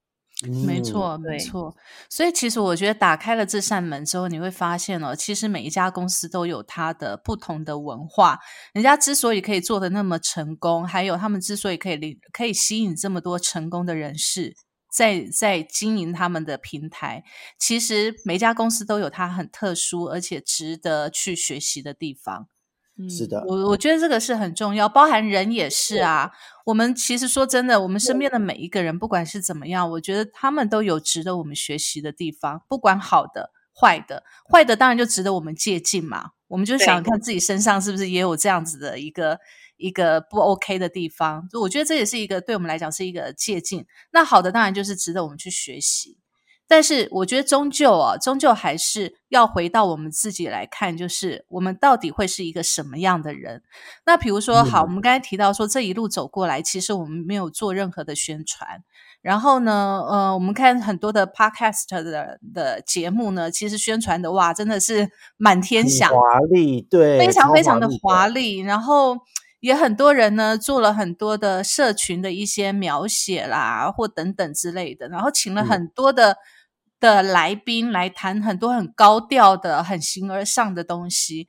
[0.65, 1.73] 没错，没错。
[2.09, 8.37] 所以其实我觉得打开了这扇门之后，你会发现哦，其实每一家公司都有它的不同的文化。
[8.73, 14.53] 人家之所以可以做的那么成功，还有他们之所以可以可以吸引这么多成功的人士
[14.93, 17.23] 在在经营他们的平台，
[17.57, 22.49] 其实每家公司都有它很特殊而且值得去学习的地方。
[23.09, 26.31] 是的，我我觉得这个是很重要，包含人也是啊。
[26.65, 36.31] 我们其实说真的，我们身边的每一个人，不管是怎么样，我觉得他们都有值得我们学习的地方，不管好的、坏的，坏的当然就值得我们借鉴嘛。
[36.47, 39.39] 我们就想看自己身上是不是也有这样子的一个
[39.75, 43.85] 一个不 OK 的地方，就我觉得这也是一个对我们来讲是一个借鉴。
[44.11, 46.17] 那好的当然就是值得我们去学习。
[46.67, 53.61] 但是我觉得终究啊，终究还是要回到我们自己来看，就是我们到底会是一个什么样的人。
[54.05, 58.83] 那比如说，好，我们刚才提到说这一路走过来，其实我们没有做任何的宣传。
[59.21, 68.57] 然后呢，呃，我们看很多的 podcast 的的节目呢，其实宣传的哇，真的是满天响，华丽，对，非常非常的华丽。
[68.57, 69.17] 然后
[69.59, 76.37] 也很多人呢做了很多的社群的一些描写啦，或等等之类的，然后请了很多的。
[76.99, 81.47] 的来宾来谈很多很高调的、很形而上的东西。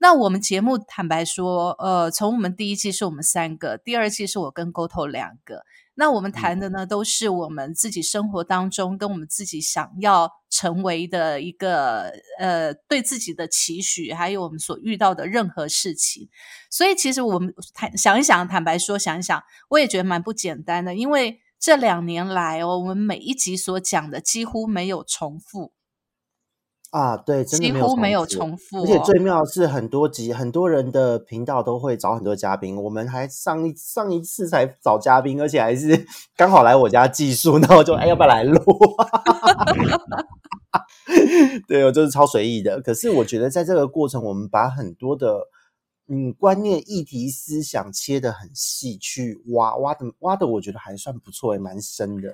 [0.00, 5.64] 那我们节目坦白说，呃，从我们第一季是我们三个，第二季是我跟 GoTo 两个。
[5.94, 16.28] 那我们谈的呢，都是我们自己生活当中跟我们自己想要成为的一个呃，对自己的期许，还有我们所遇到的任何事情。
[16.70, 21.40] 所以，其实我们坦想一想，坦白说，想一想，我也觉得蛮不简单的，因为。
[21.60, 25.72] 这两年来哦，我们每一集所讲的几乎没有重复
[26.90, 28.82] 啊，对，几乎没有重复。
[28.82, 36.06] 而且最妙是，很多集很多人的频道都会找很多嘉宾，我们还上一上一次才找嘉宾，而且还是
[36.36, 38.60] 刚好来我家寄宿，那我就哎要不要来录？
[41.66, 42.80] 对，我就是超随意的。
[42.80, 45.48] 可是我觉得在这个过程，我们把很多的。
[46.10, 52.32] 嗯，观念、议题、思想切的很细，去挖挖的挖的，我觉得还算不错，也蛮深的。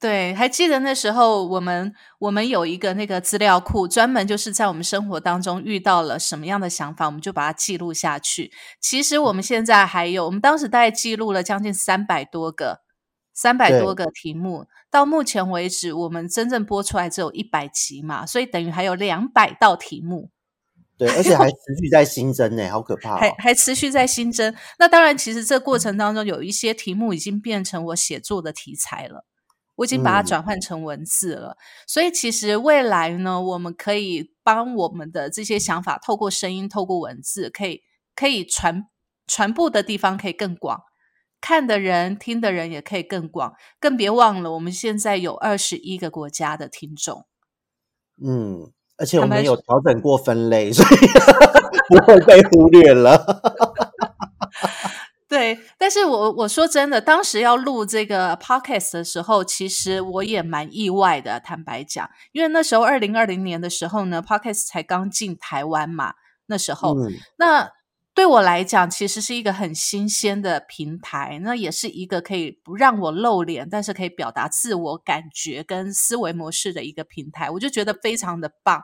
[0.00, 8.50] 对，还记得那时候我们我们有一个那个资料库，专门就是在我们生活当中遇到了什么样的想法，我们就把它记录下去。
[8.80, 12.80] 其实我们现在还有，我们当时大概记录了将近三百多个、
[13.32, 14.66] 三百多个题目。
[14.90, 20.30] 到目前为止，我们真正播出来只有一百集嘛，所以等于还有两百道题目。
[21.02, 23.16] 对，而且还持续在新增呢，好可怕！
[23.16, 24.54] 还还持续在新增。
[24.78, 29.26] 那当然，其实这过程当中有一些题目已经变成我写作的题材了，
[29.74, 31.56] 我已经把它转换成文字了。
[31.88, 37.82] 所以，其实未来呢，我们可以帮我们的这些想法透过声音、透过文字，可以
[38.14, 38.84] 可以传
[39.26, 40.82] 传播的地方可以更广，
[41.40, 43.54] 看的人、听的人也可以更广。
[43.80, 47.26] 更别忘了，我们现在有二十一个国家的听众。
[48.24, 48.72] 嗯。
[49.02, 51.06] 而且我们有调整过分类，所以
[51.90, 53.20] 不会被忽略了。
[55.28, 61.40] 对，但是我我说真的，当时要录这个 podcast 的时候，其实我也蛮意外的。
[61.40, 66.14] 坦白讲，因为那时候二零二零年的时候呢，podcast 才刚进台湾嘛，
[66.46, 66.94] 那时候
[67.38, 67.70] 那。
[68.14, 78.82] 对我来讲，其实是一个很新鲜的平台，那也是一个可以不让我露脸，但是可以表达自我感觉跟思维模式的一个平台，我就觉得非常的棒。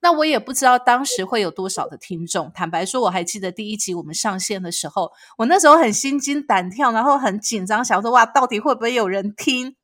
[0.00, 2.52] 那我也不知道当时会有多少的听众。
[2.52, 9.74] 坦白说，我还记得第一集我们上线的时候，我那时候很心惊胆跳，然后很紧张，想说哇，到底会不会有人听？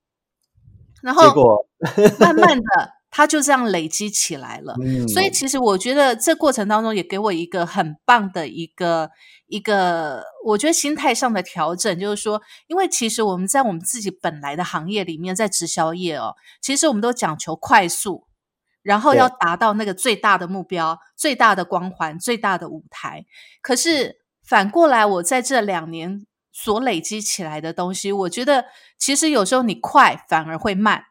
[1.03, 1.35] 然后
[2.21, 3.02] 慢慢的。
[3.15, 4.75] 它就这样累积起来了，
[5.07, 9.11] 所以其实我觉得这过程当中也给我一个很棒的一个
[9.49, 18.27] 一个，我觉得心态上的调整，就是说，因为其实我们在我们自己本来的行业里面，在直销业哦，其实我们都讲求快速，
[18.83, 23.27] 然后要达到那个最大的目标、最大的光环、最大的舞台。
[23.61, 28.65] 可是反过来，我在这两年所累积起来的东西，我觉得
[28.99, 31.05] 其实有时候你快反而会慢。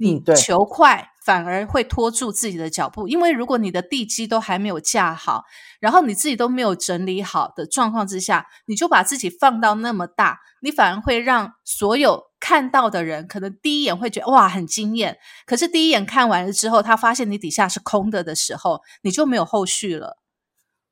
[0.00, 5.44] 你求快反而会拖住自己的脚步，因为如果你的地基都还没有架好，
[5.78, 20.16] 然后你自己都没有整理好的状况之下，你就把自己放到那么大，你反而会让所有看到的人可能第一眼会觉得哇很惊艳，可是第一眼看完了之后，他发现你底下是空的的时候，你就没有后续了。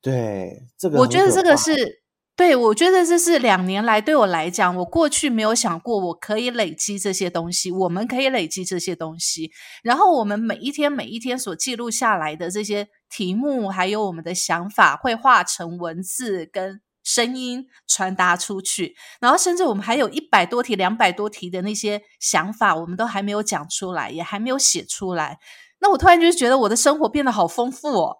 [0.01, 2.03] 对，这个我觉得这个是。
[2.39, 9.51] 对，我觉得这是两年来对我来讲，我过去没有想过我可以累积这些东西，我们可以累积这些东西，
[9.83, 25.39] 然后我们每一天每一天所记录下来的这些题目，还有我们的想法，会化成文字跟声音传达出去，然后甚至我们还有一百多题、两百多题的那些想法，我们都还没有讲出来，也还没有写出来。
[25.81, 28.15] 那我突然就觉得我的生活变得好丰富哦。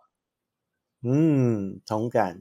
[1.09, 2.39] 嗯，同感。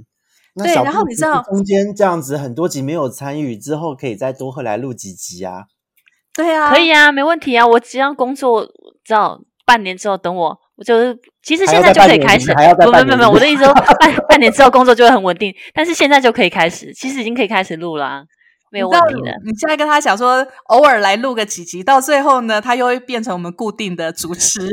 [0.64, 5.64] 对，然后你知道中间这样子很多集没有参与之后，可以再多回来录几集啊？
[6.34, 7.66] 对啊，可以啊，没问题啊。
[7.66, 8.64] 我只要工作，
[9.04, 12.52] 知道半年之后等我，我就是其实现在就可以开始。
[12.54, 18.22] 还要不不不不，我的意思说 半半年之后工作就会很稳定，但是现在就可以开始，其实已经可以开始录了、啊，
[18.70, 19.32] 没有问题的。
[19.44, 24.70] 你现在跟他讲说，偶尔来录个几集，到最后呢，他又会变成我们固定的主持人。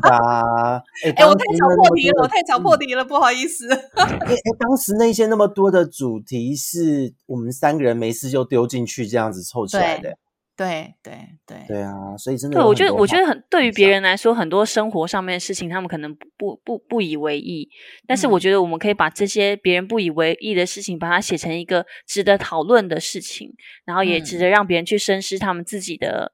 [0.00, 0.82] 的啊！
[1.04, 3.72] 哎、哎，我太早破题了，我太早破题了，不好意思。
[3.96, 10.16] 哎哎，当时那些那么多的主题是我们三个人没事就丢进去这样子凑起来的。
[10.56, 11.14] 对对
[11.46, 17.66] 对对啊，所以真的对，我觉得，我觉得很对于别人来说，很多生活上面的事情，他们可能不不不不以为意。
[18.06, 23.54] 但是我嗯觉得，我们可以把这些别人不以为意的事情，把它写成一个值得讨论的事情，
[23.86, 26.30] 然后也值嗯得让别人去深思他们自己的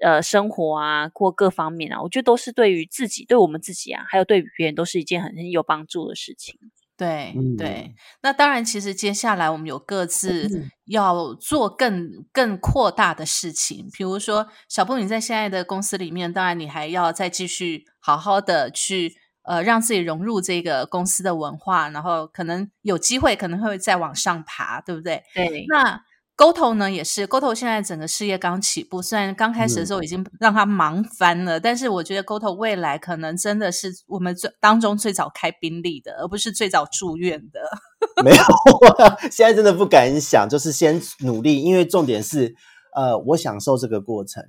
[0.00, 2.00] 呃生活啊，或各方面啊。
[2.02, 6.58] 我觉得都是对于自己，对我们自己啊，还有对别人，都是一件很很有帮助的事情。
[6.96, 25.22] 对嗯对，那当然，其实接下来我们有各自嗯要做更更扩大的事情，比如说小布，你在现在的公司里面，当然你还要再继续好好的去呃让自己融入这个公司的文化，然后可能有机会可能会再往上爬，对不对？
[25.34, 26.04] 对，那
[26.40, 37.60] 沟头呢也是，，GoTo 现在整个事业刚起步，虽然刚开始的时候已经让他忙翻了，但是我觉得 GoTo 未来可能真的是我们最当中最早开宾利的，而不是最早住院的。
[38.24, 38.42] 没有，
[39.30, 42.54] 现在真的不敢想，就是先努力，因为重点是，
[42.96, 44.42] 呃，我享受这个过程。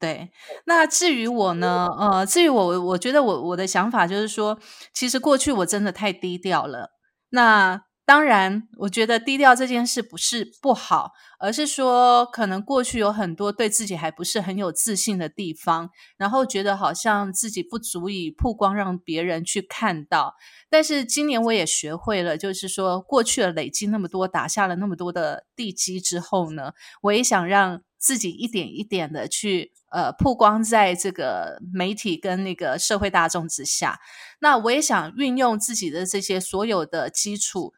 [0.00, 0.30] 对，
[0.66, 1.86] 那至于我呢？
[1.96, 4.58] 呃，至于我，我觉得我我的想法就是说，
[4.92, 6.90] 其实过去我真的太低调了。
[7.28, 20.34] 那当然，我觉得低调这件事不是不好，而是说可能过去有很多对自己还不是很有自信的地方，然后觉得好像自己不足以曝光，让别人去看到。
[20.68, 34.00] 但是今年我也学会了，就是说过去的累积那么多，打下了那么多的地基之后呢，我也想让自己一点一点的去呃曝光在这个媒体跟那个社会大众之下。
[34.40, 37.72] 那我也想运用自己的这些所有的基础，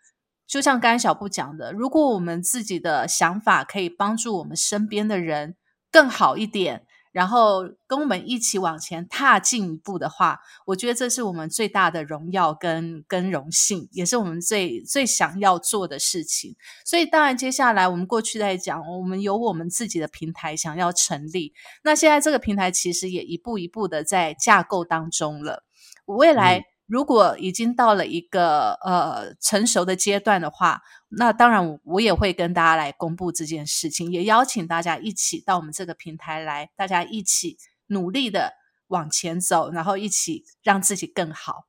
[0.52, 5.56] 就像刚才小布讲的，如果我们自己的想法可以帮助我们身边的人
[5.90, 6.84] 更好一点。
[7.10, 16.56] 然后跟我们一起往前踏进一步的话，我觉得这是我们最大的荣耀跟跟荣幸，也是我们最最想要做的事情。
[16.86, 21.52] 所以，当然接下来我们过去在讲，我们有我们自己的平台想要成立。
[21.84, 25.64] 那现在这个平台其实也一步一步的在架构当中了。
[26.06, 38.52] 未来如果已经到了一个呃成熟的阶段的话，那当然我也会跟大家来公布这件事情，也邀请大家一起到我们这个平台来，大家一起努力的
[38.88, 41.64] 往前走，然后一起让自己更好。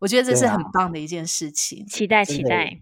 [0.00, 1.86] 我觉得这是很棒的一件事情。
[1.86, 2.78] 期待期待。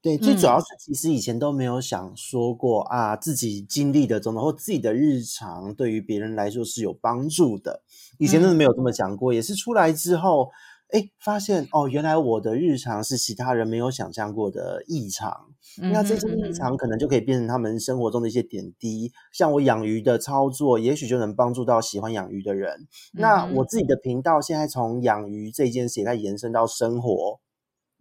[0.00, 7.82] 对，最主要嗯是其实以前都没有想说过啊，自己经历的种种或自己的日常对于别人来说是有帮助的。
[8.18, 10.50] 以前真的没有这么想过，也是出来之后，
[10.92, 15.48] 哎，发现哦，原来我的日常是其他人没有想象过的异常。
[15.90, 22.86] 那这些异常可能就可以变成他们生活中的一些点滴，像我养鱼的操作，也许就能帮助到喜欢养鱼的人。
[23.14, 27.40] 那我自己的频道现在从养鱼这件事也在延伸到生活，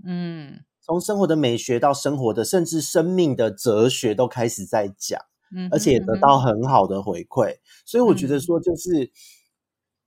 [0.06, 5.22] 嗯从生活的美学到生活的，甚至生命的哲学都开始在讲，
[5.56, 7.56] 嗯，而且也得到很好的回馈。
[7.86, 9.12] 所以我觉得嗯说，就是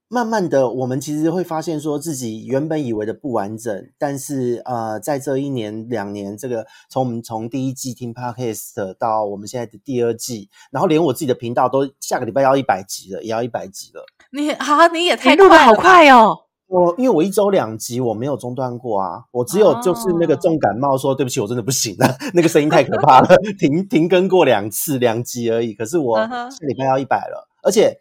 [0.07, 14.05] 慢慢的，我们其实会发现说自己原本以为的不完整，但是呃，在这一年两年，这个从我们从第一季听 podcast 到我们现在的第二季，然后连我自己的频道都下个礼拜要一百集了，也要一百集了。
[14.31, 15.81] 你啊，你也太哎，录的好快了吧！
[15.81, 16.37] 快哦！
[16.67, 23.27] 我因为我一周两集，我没有中断过啊，我只有就是那个哦重感冒说对不起，我真的不行了，那个声音太可怕了，
[23.59, 25.73] 停停更过两次两集而已。
[25.73, 27.95] 可是我下礼拜要一百了，而且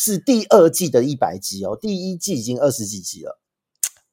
[0.00, 3.40] 是第二季的一百集哦，第一季已经二十几集了。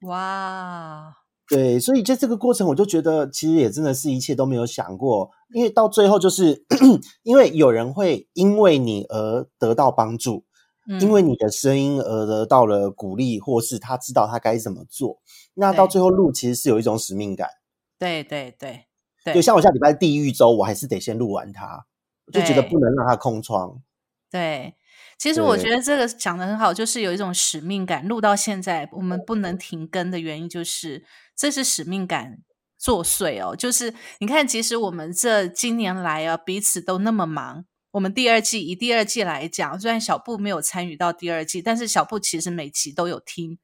[0.01, 1.13] 哇，
[1.47, 6.65] 对，所以在这个过程，我就觉得其实也真的是一切都没有想过，因为到最后就是
[7.21, 10.43] 因为有人会因为你而得到帮助，
[10.89, 15.21] 嗯因为你的声音而得到了鼓励，或是他知道他该怎么做。
[15.53, 17.47] 那到最后录其实是有一种使命感。
[17.99, 18.86] 对对对
[19.23, 21.86] 对对，像我下礼拜地狱周，我还是得先录完它，
[22.25, 23.83] 我就觉得不能让它空窗。
[24.31, 24.73] 对，
[25.18, 28.07] 其实我觉得这个讲的很好，就是有一种使命感。
[28.07, 31.03] 录到现在，我们不能停更的原因就是
[31.36, 32.39] 这是使命感
[32.78, 33.55] 作祟哦。
[33.55, 37.66] 就是你看，其实我们这今年来啊，彼此都那么忙。
[37.91, 43.57] 我们第二季以第二季来讲，虽然小布没有参与到第二季，但是小布其实每期都有听，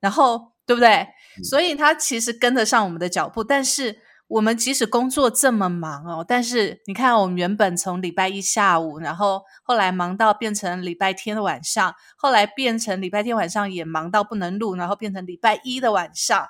[0.00, 1.08] 然后对不对？
[1.42, 4.01] 所以他其实跟得上我们的脚步，但是。
[4.32, 16.48] 我们即使工作这么忙哦，但是你看，我们原本从礼拜一下午，然后后来忙到变成礼拜天的晚上，后来变成礼拜天晚上也忙到不能录，然后变成礼拜一的晚上。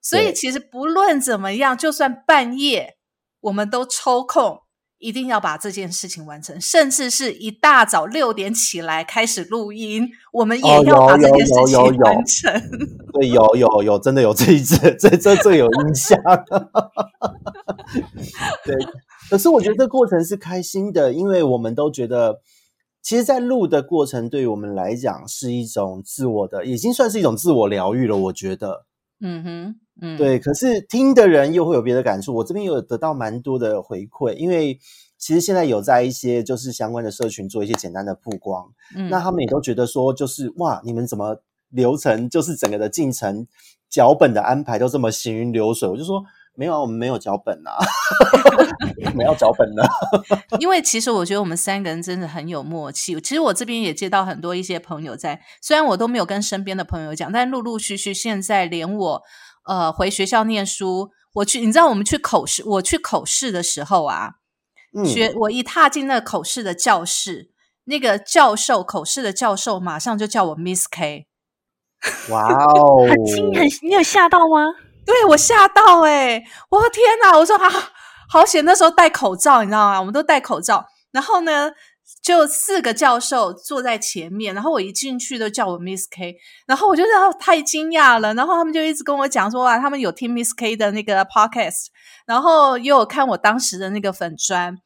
[0.00, 2.96] 所以其实不论怎么样，就算半夜，
[3.40, 4.62] 我们都抽空
[4.98, 12.52] 一定要把这件事情完成，甚至是一大早六点起来开始录音，我们也哦要把这件事情完成。
[13.12, 16.20] 对，有有有，真的有这一次，这这最有印象。
[18.64, 18.74] 对，
[19.30, 22.40] 可是我觉得这过程是开心的，因为我们都觉得，
[23.02, 28.16] 其实，在录的过程对于我们来讲是一种自我的，已经算是一种自我疗愈了。
[28.16, 28.84] 我觉得，
[29.20, 30.38] 嗯哼，嗯，对。
[30.38, 32.34] 可是听的人又会有别的感触。
[32.34, 34.78] 我这边有得到蛮多的回馈，因为
[35.16, 43.46] 其实现在有在一些就是相关的社群做一些简单的曝光，嗯，那他们也都觉得说，就是哇，你们怎么流程就是整个的进程
[43.90, 45.88] 脚本的安排都这么行云流水？
[45.88, 46.22] 我就说
[46.54, 47.78] 没有啊，我们没有脚本啊，
[49.06, 49.82] 我们要脚本呢。
[50.60, 53.20] 因为其实我觉得我们三个人真的很有默契。
[53.20, 59.22] 其实我这边也接到很多一些朋友在，虽然我都没有跟身边的朋友讲，但陆陆续续现在连我
[59.68, 64.32] 呃回学校念书，我去，你知道我们去口试，我去口试的时候啊，
[64.98, 67.50] 嗯，学我一踏进那个口试的教室，
[67.84, 71.28] 那个教授口试的教授马上就叫我 Miss K，
[72.30, 74.74] 哇哦，很惊很，你有吓到吗？
[75.06, 76.44] 对我吓到哎、欸！
[76.68, 77.38] 我的天哪！
[77.38, 77.70] 我说啊，
[78.28, 78.62] 好险！
[78.66, 79.98] 那时候戴口罩，你知道吗？
[79.98, 80.84] 我们都戴口罩。
[81.12, 81.70] 然后呢，
[82.28, 87.02] 就四个教授坐在前面，然后我一进去都叫我 Miss K，然后我就
[87.40, 88.34] 太惊讶了。
[88.34, 91.86] 然后他们就一直跟我讲说啊，他们有听 Miss K 的那个 podcast，
[92.26, 94.76] 然后也有看我当时的那个粉砖，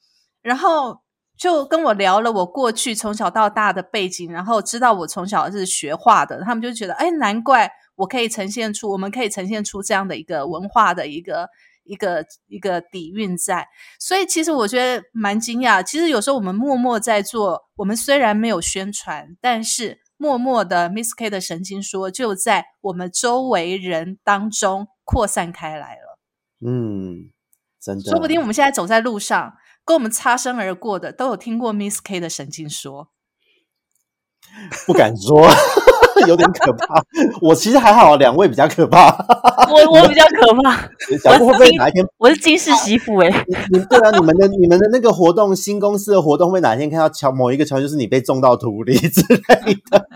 [0.40, 1.01] 然后
[1.36, 7.68] 就跟我聊了我过去从小到大的背景，然后知道我从小是学画的，他们就觉得哎，难怪。
[7.97, 11.49] 我可以呈现出，我们可以呈现出这样的一个文化的一个
[11.85, 13.68] 一个一个底蕴在，
[13.99, 15.83] 所以其实我觉得蛮惊讶。
[15.83, 26.18] 其实有时候我们默默在做，我们虽然没有宣传，但是默默的 Miss K 的神经说就在我们周围人当中扩散开来了。
[26.64, 27.30] 嗯，
[27.80, 29.55] 真的，说不定我们现在走在路上，
[29.85, 33.12] 跟我们擦身而过的都有听过 Miss K 的神经说。
[34.87, 35.47] 不敢说，
[36.27, 37.03] 有点可怕。
[37.41, 39.09] 我其实还好，两位比较可怕。
[39.71, 40.77] 我我比较可怕，
[41.23, 42.05] 小布会不会哪一天？
[42.19, 50.07] 我是金氏媳妇哎、欸，你你对啊，你们的你们的那个活动，新公司的活动，会哪天看到桥某一个桥，就是你被种到土里之类的？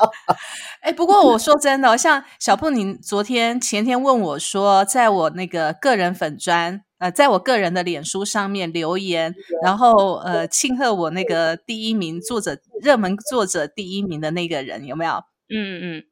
[0.80, 15.12] 哎，不过我说真的，像小布，你昨天前天问我说，在我那个个人粉砖，呃，在我个人的脸书上面留言，然后呃，庆贺我那个第一名作者热门作者第一名的那个人有没有？
[15.54, 16.02] 嗯嗯，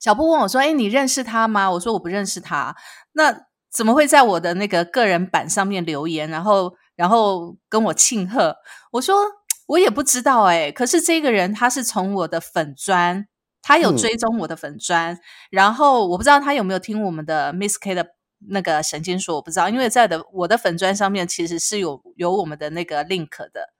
[0.00, 2.74] 小布问我说：“哎，你认识他吗？”我说：“我不认识他。”
[3.14, 8.56] 那怎么会在我的那个个人版上面留言，然后然后跟我庆贺？
[8.90, 9.14] 我说
[9.66, 10.72] 我也不知道哎、欸。
[10.72, 13.28] 可是这个人他是从我的粉砖，
[13.62, 15.18] 他有追踪我的粉砖，嗯、
[15.52, 18.08] 然后我不知道他有没有听我们的 Miss K 的
[18.48, 23.72] 那个神经说，我不知道，因为在的我的粉砖上面其实是有有我们的那个 link 的。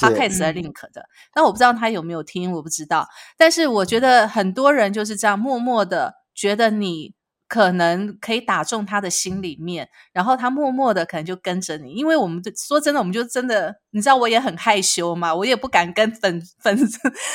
[0.00, 1.04] Podcast 的 link 的，
[1.34, 3.06] 但我不知道他有没有听，我不知道。
[3.36, 7.12] 但是我觉得很多人就是这样默默的觉得你
[7.46, 11.92] 可能可以打中他的心里面，然后他默默的可能就跟着你。
[11.92, 16.74] 因为我们说真的，我们就真的，你知道我也很害羞嘛，我也不敢跟粉 粉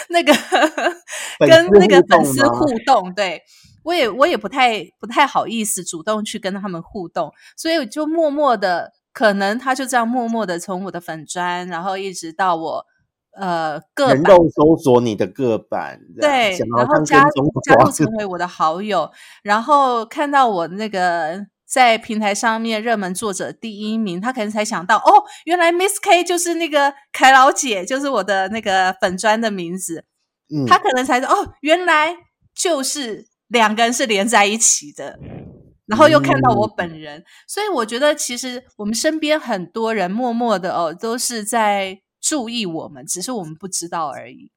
[0.10, 0.34] 那个
[1.38, 3.44] 跟那个粉丝互动，对
[3.88, 8.94] 我也我也不太不太好意思主动去跟他们互动，所以就默默的。
[9.14, 12.86] 可能他就这样默默的从我的粉砖，然后一直到我
[13.36, 17.24] 呃个人肉搜索你的个版，对，然后加
[17.64, 19.10] 加入成为我的好友，
[19.42, 30.06] 然后看到我那个在平台上面热门作者第一名，他可能才想到哦，原来 Miss K 就是那个凯老姐，就是我的那个粉砖的名字，
[30.56, 32.16] 嗯，他可能才说哦，原来
[32.54, 35.20] 就是两个人是连在一起的。
[35.86, 44.52] 然后又看到我本人，嗯、所以我觉得其实我们身边很多人默默的哦，都是在注意我们，只是我们不知道而已。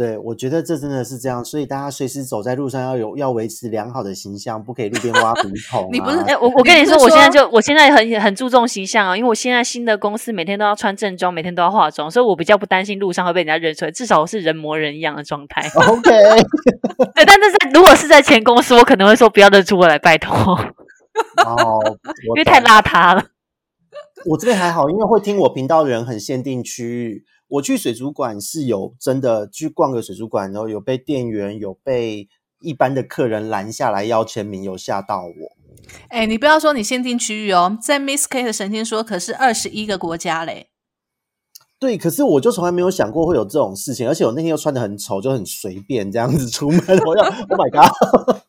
[0.00, 5.88] 对，我觉得这真的是这样，所以大家随时走在路上要有要维持良好的形象，不可以路边挖鼻孔、啊。
[5.92, 15.68] 你不是哎、欸， 我我跟你说，我现在就我现在很很注重形象啊，因为我现在新的公司每天都要穿正装，每天都要化妆，所以我比较不担心路上会被人家认出来，至少我是人模人样的状态。
[15.76, 16.10] OK，
[17.14, 20.34] 对，但是在如果是在前公司，我可能会说不要认出我来，拜托。
[21.44, 21.78] 哦，
[22.34, 23.22] 因为太邋遢了。
[24.24, 27.24] 我这边还好，因为会听我频道的人很限定区域。
[27.50, 32.28] 我去水族馆是有真的去逛个水族馆，然后有被店员有被
[32.60, 35.56] 一般的客人拦下来要签名，有吓到我。
[36.08, 40.68] 哎，你不要说你限定区域哦，在 Miss K 的神仙说，可是二十一个国家嘞。
[41.78, 48.42] 对，可是我就从来没有想过会有这种事情，而且我那天又穿的很丑，就很随便这样子出门，我要 Oh my God！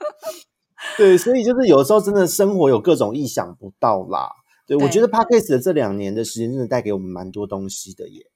[0.96, 4.30] 对，所以就是有时候真的生活有各种意想不到啦。
[4.66, 8.26] 对，我觉得 Podcast 的这两年的时间真的带给我们蛮多东西的耶。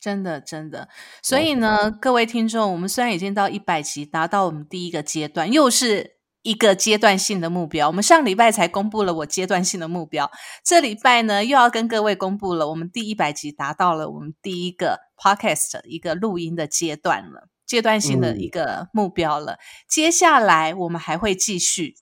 [0.00, 0.88] 真的，真的。
[1.22, 7.88] 所以呢，各位听众，我们虽然已经到一百集，达到我们第一个阶段，又是一个阶段性的目标。
[7.88, 10.30] 我们上礼拜才公布了我阶段性的目标，
[10.64, 19.58] 这礼拜呢又要跟各位公布了，我们第一百集达到了我们第一个 Podcast 一个录音的阶段了，阶段性的一个目标了。
[19.86, 21.96] 接下来我们还会继续。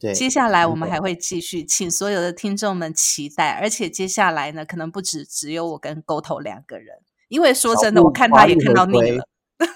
[0.00, 3.50] 对，接下来我们还会继续，请所有的听众们期待。
[3.60, 6.96] 而且接下来呢，可能不止只有我跟沟头两个人，
[7.28, 9.22] 因为说真的，我看他也看到你了。
[9.60, 9.66] 不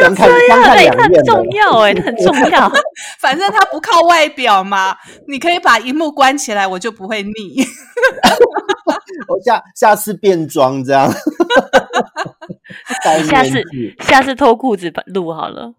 [0.00, 2.72] 要这样，哎，很重要，哎，很重要。
[3.20, 4.96] 反正他不靠外表嘛，
[5.28, 7.30] 你可以把荧幕关起来，我就不会腻。
[9.28, 11.12] 我下下次变装这样。
[13.28, 13.62] 下次
[14.00, 15.74] 下次脱裤子录好了。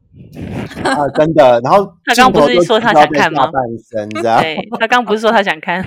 [0.84, 1.60] 啊，真的。
[1.62, 3.48] 然后 他刚不是说他想看吗？
[3.52, 4.42] 半身这样。
[4.42, 5.84] 对他刚不是说他想看。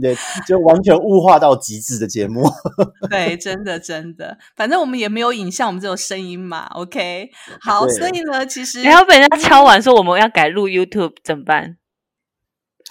[0.00, 0.16] 对，
[0.46, 2.42] 就完全物化到极致的节目。
[3.10, 4.38] 对，真的真的。
[4.56, 6.66] 反正我们也没有影像，我们只有声音嘛。
[6.74, 7.28] OK，
[7.60, 7.86] 好。
[7.88, 11.76] 所以呢，其实然后被人家敲完说我们要改录 YouTube 怎么办？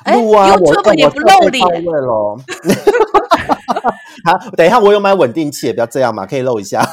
[0.05, 2.37] 录啊，YouTube 也不露脸喽。
[4.25, 6.81] 好，等一下，我有买稳定器，也不要这样嘛，可以露一下。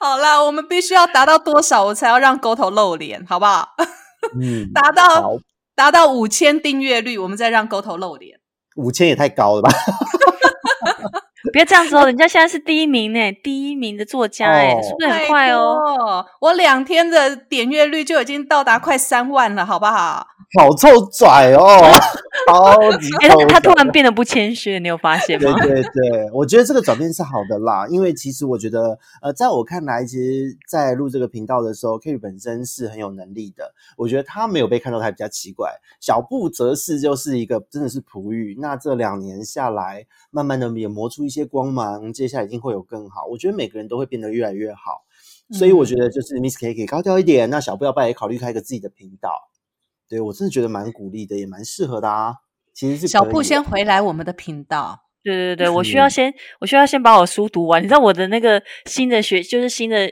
[0.00, 3.68] 好啦，我们必须要达到多少，我才要让沟头露脸，好不好？
[4.40, 5.36] 嗯， 达到
[5.74, 8.38] 达到五千订阅率，我们再让沟头露脸。
[8.76, 9.70] 五千也太高了吧？
[11.52, 16.24] 别这样子哦，人家现在是第一名呢，第一名的作家哎，是不是很快哦？
[16.40, 20.26] 我两天的点阅率就已经到达快三万了，好不好？
[20.58, 21.80] 好臭拽哦，
[22.46, 23.08] 超级！
[23.22, 25.50] 哎，他突然变得不谦虚，你有发现吗？
[25.60, 33.72] 对对对，我觉得这个转变是好的啦，因为其实我觉得，呃，在我看来，其实，在录这个频道的时候，K 本身是很有能力的。
[33.96, 35.70] 我觉得他没有被看到，他比较奇怪。
[36.00, 38.54] 小布则是就是一个真的是璞玉。
[38.60, 43.24] 那这两年下来，慢慢的也磨出一些光芒，接下来一定会有更好。
[43.24, 45.04] 我觉得每个人都会变得越来越好，
[45.52, 49.30] 所以我觉得就是 Miss K 可以高调一点，那小布要不要也考虑开一个自己的频道？
[50.12, 52.34] 对我真的觉得蛮鼓励的，也蛮适合的啊。
[52.74, 55.06] 其实是小布先回来我们的频道。
[55.22, 57.82] 对对对， 我需要先，我需要先把我书读完。
[57.82, 60.06] 你知道我的那个新的学，就是新的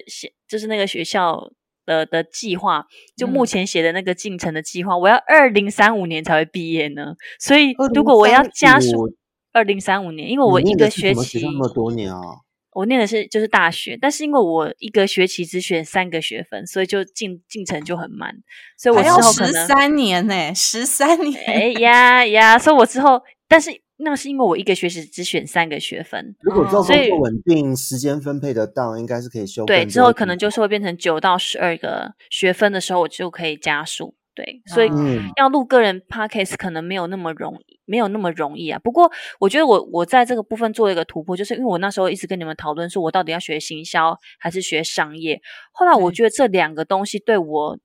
[0.48, 1.38] 就是那个学校
[1.84, 7.14] 的的计划，就目前写的那个进程的计划，我要二零三五年才会毕业呢。
[7.38, 9.14] 所以如果我要加速
[9.52, 12.20] 二零三五年，因为我一个学期那么多年啊。
[12.80, 18.34] 我念的是就是大学，但是因为我一个学期只选三个学分，所以就进进程就很慢，
[18.78, 29.66] 所以我之后可能十三年呢，十三年，哎呀呀，所以我之后，但是那是因为我一个学期只选三个学分，如果之后工作稳定，时间分配得当，应该是可以修。
[29.66, 34.14] 对，之后可能就是会变成九到十二个学分的时候，我就可以加速。
[34.44, 34.90] 对，所以
[35.36, 38.78] 要录个人 podcast 可能没有那么容易，没有那么容易啊。
[38.78, 45.40] 不过我觉得我我在这个部分做一个突破，就是因为我那时候一直跟你们讨论说，我到底要学行销还是学商业。
[45.72, 47.78] 后来我觉得这两个东西对我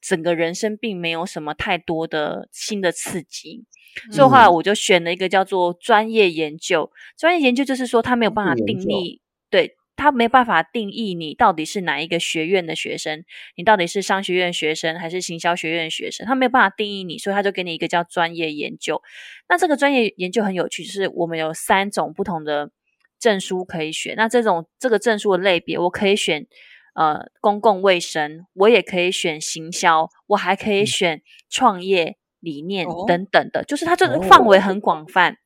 [0.00, 3.64] 整个人生并没有什么太多的新的刺激，
[4.12, 6.90] 所以后来我就选了一个叫做专业研究。
[7.18, 9.76] 专业研究就是说，它没有办法定义对。
[9.96, 13.24] 他没办法定义你到底是哪一个学院的学生，
[13.56, 19.02] 你到底是商学院学生还是行销学院学生，他没有办法定义你，所以他就给你一个叫专业研究。
[19.48, 22.70] 那这个专业研究很有趣，就是我们有三种不同的
[23.18, 24.14] 证书可以选。
[24.16, 26.46] 那这种这个证书的类别，我可以选
[26.94, 35.38] 呃公共卫生，我也可以选行销，我还可以选创业理念等等的，就是它这个范围很广泛。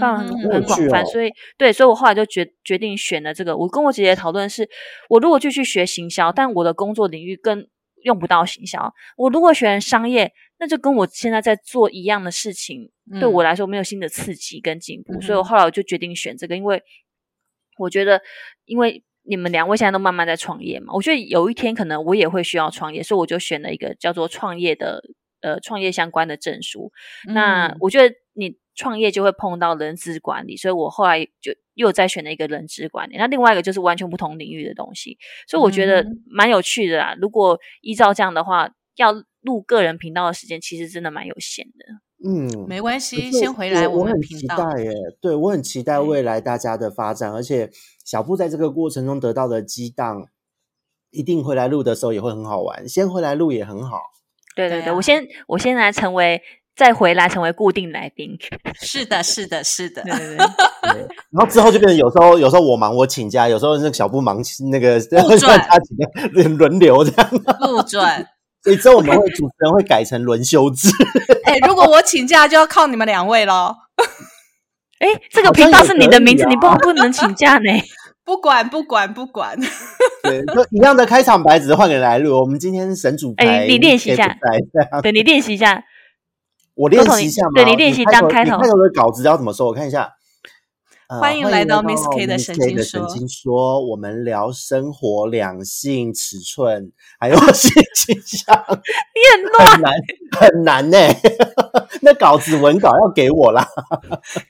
[0.00, 3.56] 范围很广泛，所以对，所以我后来就决决定选了这个。
[3.56, 4.68] 我跟我姐姐讨论是，
[5.08, 7.66] 我如果继续学行销，但我的工作领域更
[8.02, 8.92] 用不到行销。
[9.16, 15.20] 我如果选商业，那就跟我现在在做一样的事情，对我来说没有新的刺激跟进步。
[15.20, 16.82] 所以我后来我就决定选这个，因为
[17.78, 18.20] 我觉得，
[18.64, 25.02] 因为你们两位现在都慢慢在创业嘛，我觉得有一天可能我也会需要创业，所以我就选了一个叫做创业的
[25.42, 26.90] 呃创业相关的证书。
[27.32, 28.14] 那我觉得你。
[28.76, 33.16] 创业就会碰到人资管理，所以我后来就又再选了一个人资管理。
[33.16, 35.18] 那另外一个就是完全不同领域的东西，
[35.48, 37.16] 所以我觉得蛮有趣的啦。
[37.20, 42.28] 如果依照这样的话，要录个人频道的时间其实真的蛮有限的。
[42.28, 44.92] 嗯，没关系，先回来我很期待耶。
[45.20, 47.70] 对我很期待未来大家的发展，而且
[48.04, 50.28] 小布在这个过程中得到的激荡。
[51.12, 54.02] 一定回来录的时候也会很好玩，先回来录也很好。
[54.54, 56.42] 对对对，对啊我先我先来成为
[56.76, 58.36] 再回来成为固定来宾。
[58.80, 60.12] 是的，是的，是的对。
[60.12, 60.36] 对
[60.92, 61.00] 对，
[61.30, 64.38] 然后之后就变成有时候有时候我忙我请假，有时候那个小布忙
[64.70, 68.26] 那个不准他请假轮轮流这样，不准。
[68.62, 70.88] 所以之后我们会主持人会改成轮休制。
[71.44, 73.74] 哎、如果我请假，就要靠你们两位喽。
[74.98, 77.70] 哎，这个频道是你的名字，啊你不不能请假呢。
[78.24, 79.56] 不管不管不管，
[80.24, 82.40] 对，就一样的开场白，只是换个人来录。
[82.40, 84.36] 我们今天神主牌，哎你练习一下
[85.00, 85.84] 对你练习一下，
[86.76, 87.52] 我练习一下嘛。
[87.56, 89.66] 对你练习当开头你开头的稿子要怎么说？
[89.66, 90.15] 我看一下。
[91.08, 96.90] 呃欢迎来到 Miss K 的神经说神经说，我们聊生活、两性、尺寸，
[97.20, 98.52] 还有 性倾向，
[99.14, 99.70] 你很乱。
[99.70, 99.92] 很难
[100.32, 100.98] 很难呢、
[102.02, 103.64] 那稿子文稿要给我啦，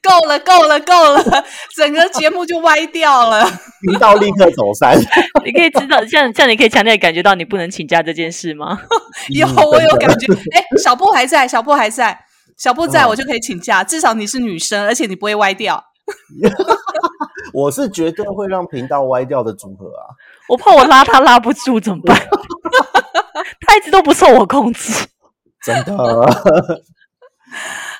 [0.03, 1.45] 够了够了够了，
[1.77, 3.45] 整个节目就歪掉了。
[3.83, 4.99] 频道立刻走散。
[5.45, 8.81] 你可以知道，这样这样你可以强烈感觉到你不能请假这件事吗？
[9.29, 12.19] 有嗯我有感觉，哎、小布还在，小布还在，
[12.57, 15.85] 小布在嗯我就可以请假，至少你是女生，而且你不会歪掉。
[17.53, 20.15] 我是绝对会让频道歪掉的组合啊。
[20.49, 22.17] 我怕我拉他拉不住怎么办？
[23.61, 25.07] 他一直都不受我控制。
[25.65, 25.97] 真的。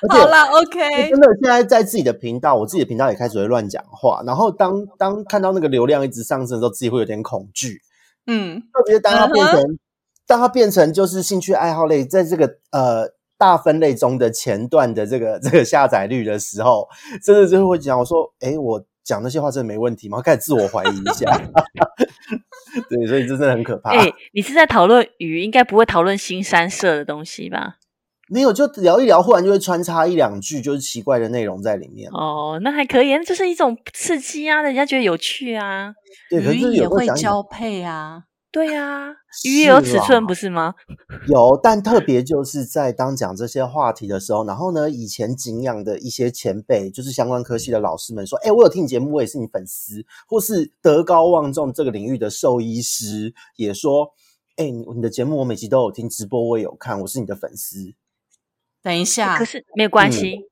[0.09, 4.21] 好了 o 欸 k 真的，现在在自己的频道，我自己的频道也开始会乱讲话。
[4.25, 7.81] 然后当当看到那个流量一直上升的时候，自己会有点恐惧。
[8.27, 9.79] 嗯，特别当它变嗯成，
[10.27, 16.87] 当它变成就是兴趣爱好类，在这个呃大分类中的前段的这个这个下载率的时候，
[17.23, 20.21] 真的就会讲我说，哎，我讲那些话真的没问题吗？
[20.21, 21.25] 开始自我怀疑一下。
[22.89, 23.91] 对，所以这真的很可怕。
[23.91, 27.77] 哎、你是在讨论鱼，应该不会讨论新三社的东西吧？
[28.29, 32.09] 没有，就聊一聊，忽然就会穿插一两句就是奇怪的内容在里面。
[32.11, 35.93] 哦，那还可以，那就是一种刺激啊，人家觉得有趣啊。
[36.29, 38.23] 对，可是鱼就是也会交配啊。
[38.49, 39.09] 对啊，
[39.45, 40.73] 鱼也有尺寸，不是吗？
[41.27, 54.13] 有，但特别就是在当讲这些话题的时候，然后呢，以前敬仰的一些前辈，就是相关科系的老师们说：“哎，我有听你节目，我也是你粉丝。”或是德高望重这个领域的兽医师也说
[54.55, 57.93] ：“哎，你你的节目我每集都有听，直播我也有看，我是你的粉丝。
[58.81, 60.49] 等一下可，是没有关嗯系，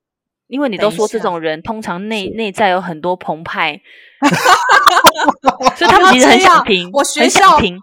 [0.47, 3.81] 因为你都说这下种人通常内是内在有很多澎湃，
[5.75, 7.79] 所以他们其实很想听，我学很校想听。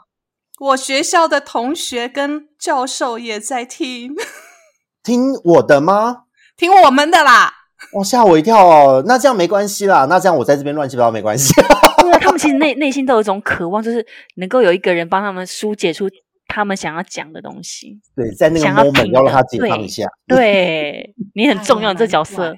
[0.61, 4.15] 我学校的同学跟教授也在听，
[5.03, 6.25] 听我的吗？
[6.57, 7.53] 听我们的啦。
[7.95, 9.03] 哇，吓我一跳哦！
[9.07, 11.53] 那这样没关系啦，那这样我在这边乱七八糟没关系。
[12.01, 14.07] 对啊，他们其实内内心都有一种渴望，就是
[14.37, 16.09] 能够有一个人帮他们疏解出
[16.53, 18.01] 他们想要讲的东西。
[18.15, 22.57] 对，在那个 moment 要让他解放一下，对 你很重要，这角哎色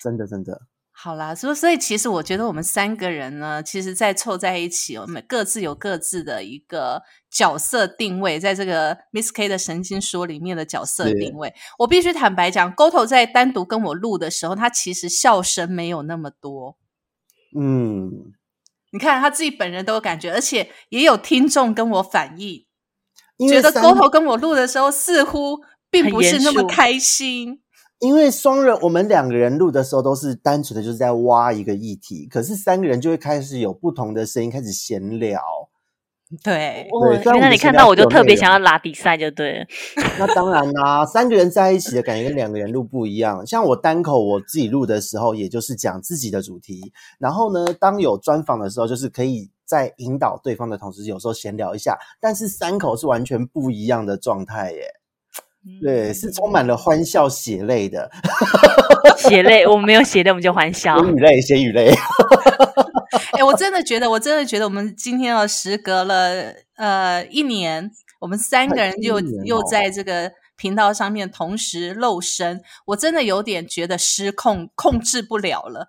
[0.00, 0.62] 真的真的。
[0.94, 11.52] 好啦，所以所以其实我觉得我们三个人呢，其实在凑在一起，我们各自有各自的一个角色定位，在这个 Miss K 的神经说里面的角色定位。
[11.78, 16.76] 我必须坦白讲，Goto 在单独跟我录的时候，他其实笑声没有那么多。
[17.58, 18.32] 嗯，
[18.92, 22.64] 你看他自己本人都有感觉，而且也有听众跟我反映，
[23.48, 25.58] 觉得因为三 Goto 跟我录的时候似乎
[25.90, 27.60] 并不是那么开心。
[28.00, 35.40] 因为双人，我们两个人录的时候都是单纯的就是在挖一个议题，可是三个人就会开始有不同的声音，开始闲聊。
[36.42, 39.66] 对，哦对虽然我原来你看到我就特别想要拉比赛，就对了。
[40.18, 43.46] 那当然啦、三个人在一起的感觉跟两个人录不一样。
[43.46, 51.98] 像我单口我自己录的时候，也就是讲自己的主题，然后呢，当有专访的时候，就是可以在引导对方的同时，有时候闲聊一下。
[52.20, 54.82] 但是三口是完全不一样的状态耶，
[55.80, 58.10] 对，是充满了欢笑、血泪的，
[59.16, 61.10] 血泪，我们没有血泪，我们就欢笑血。
[61.10, 61.90] 雨泪，血雨泪。
[63.38, 70.30] 哎、我真的觉得，我真的觉得，我们今天哦，时隔了呃一年，我们三个人又又哦在这个
[70.62, 75.88] 频道上面同时露声，我真的有点觉得失控，控制不了了。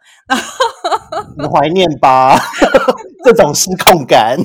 [1.37, 2.35] 你怀念吧，
[3.23, 4.35] 这种失控感。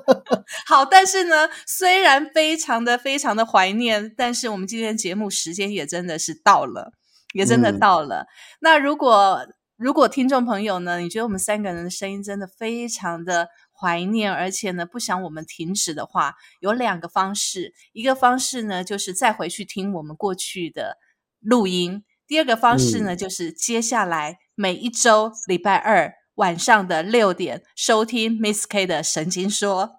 [0.68, 6.92] 好，但是呢，虽然非常的非常的怀念，但是我们今天节目时间也真的是到了，
[7.32, 8.26] 也真的嗯到了。
[8.60, 9.46] 那如果
[9.78, 13.48] 如果听众朋友呢，你觉得我们三个人的声音真的非常的
[13.82, 17.74] 怀念，而且呢不想我们停止的话，有两个方式。
[17.92, 20.98] 一个方式呢，就是再回去听我们过去的
[21.40, 29.96] 录音；第二个方式呢，就是接下来每一周礼拜二晚上的六点收听 Miss K 的神经说。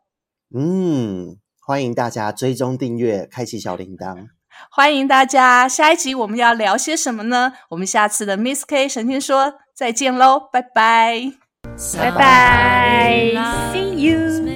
[0.55, 4.29] 嗯，欢迎大家追踪订阅，开启小铃铛。
[4.71, 7.53] 欢迎大家，下一集我们要聊些什么呢？
[7.71, 11.33] 我们下次的 Miss K 神经说再见喽，拜拜，
[11.77, 13.71] Bye bye.
[13.73, 14.52] See you.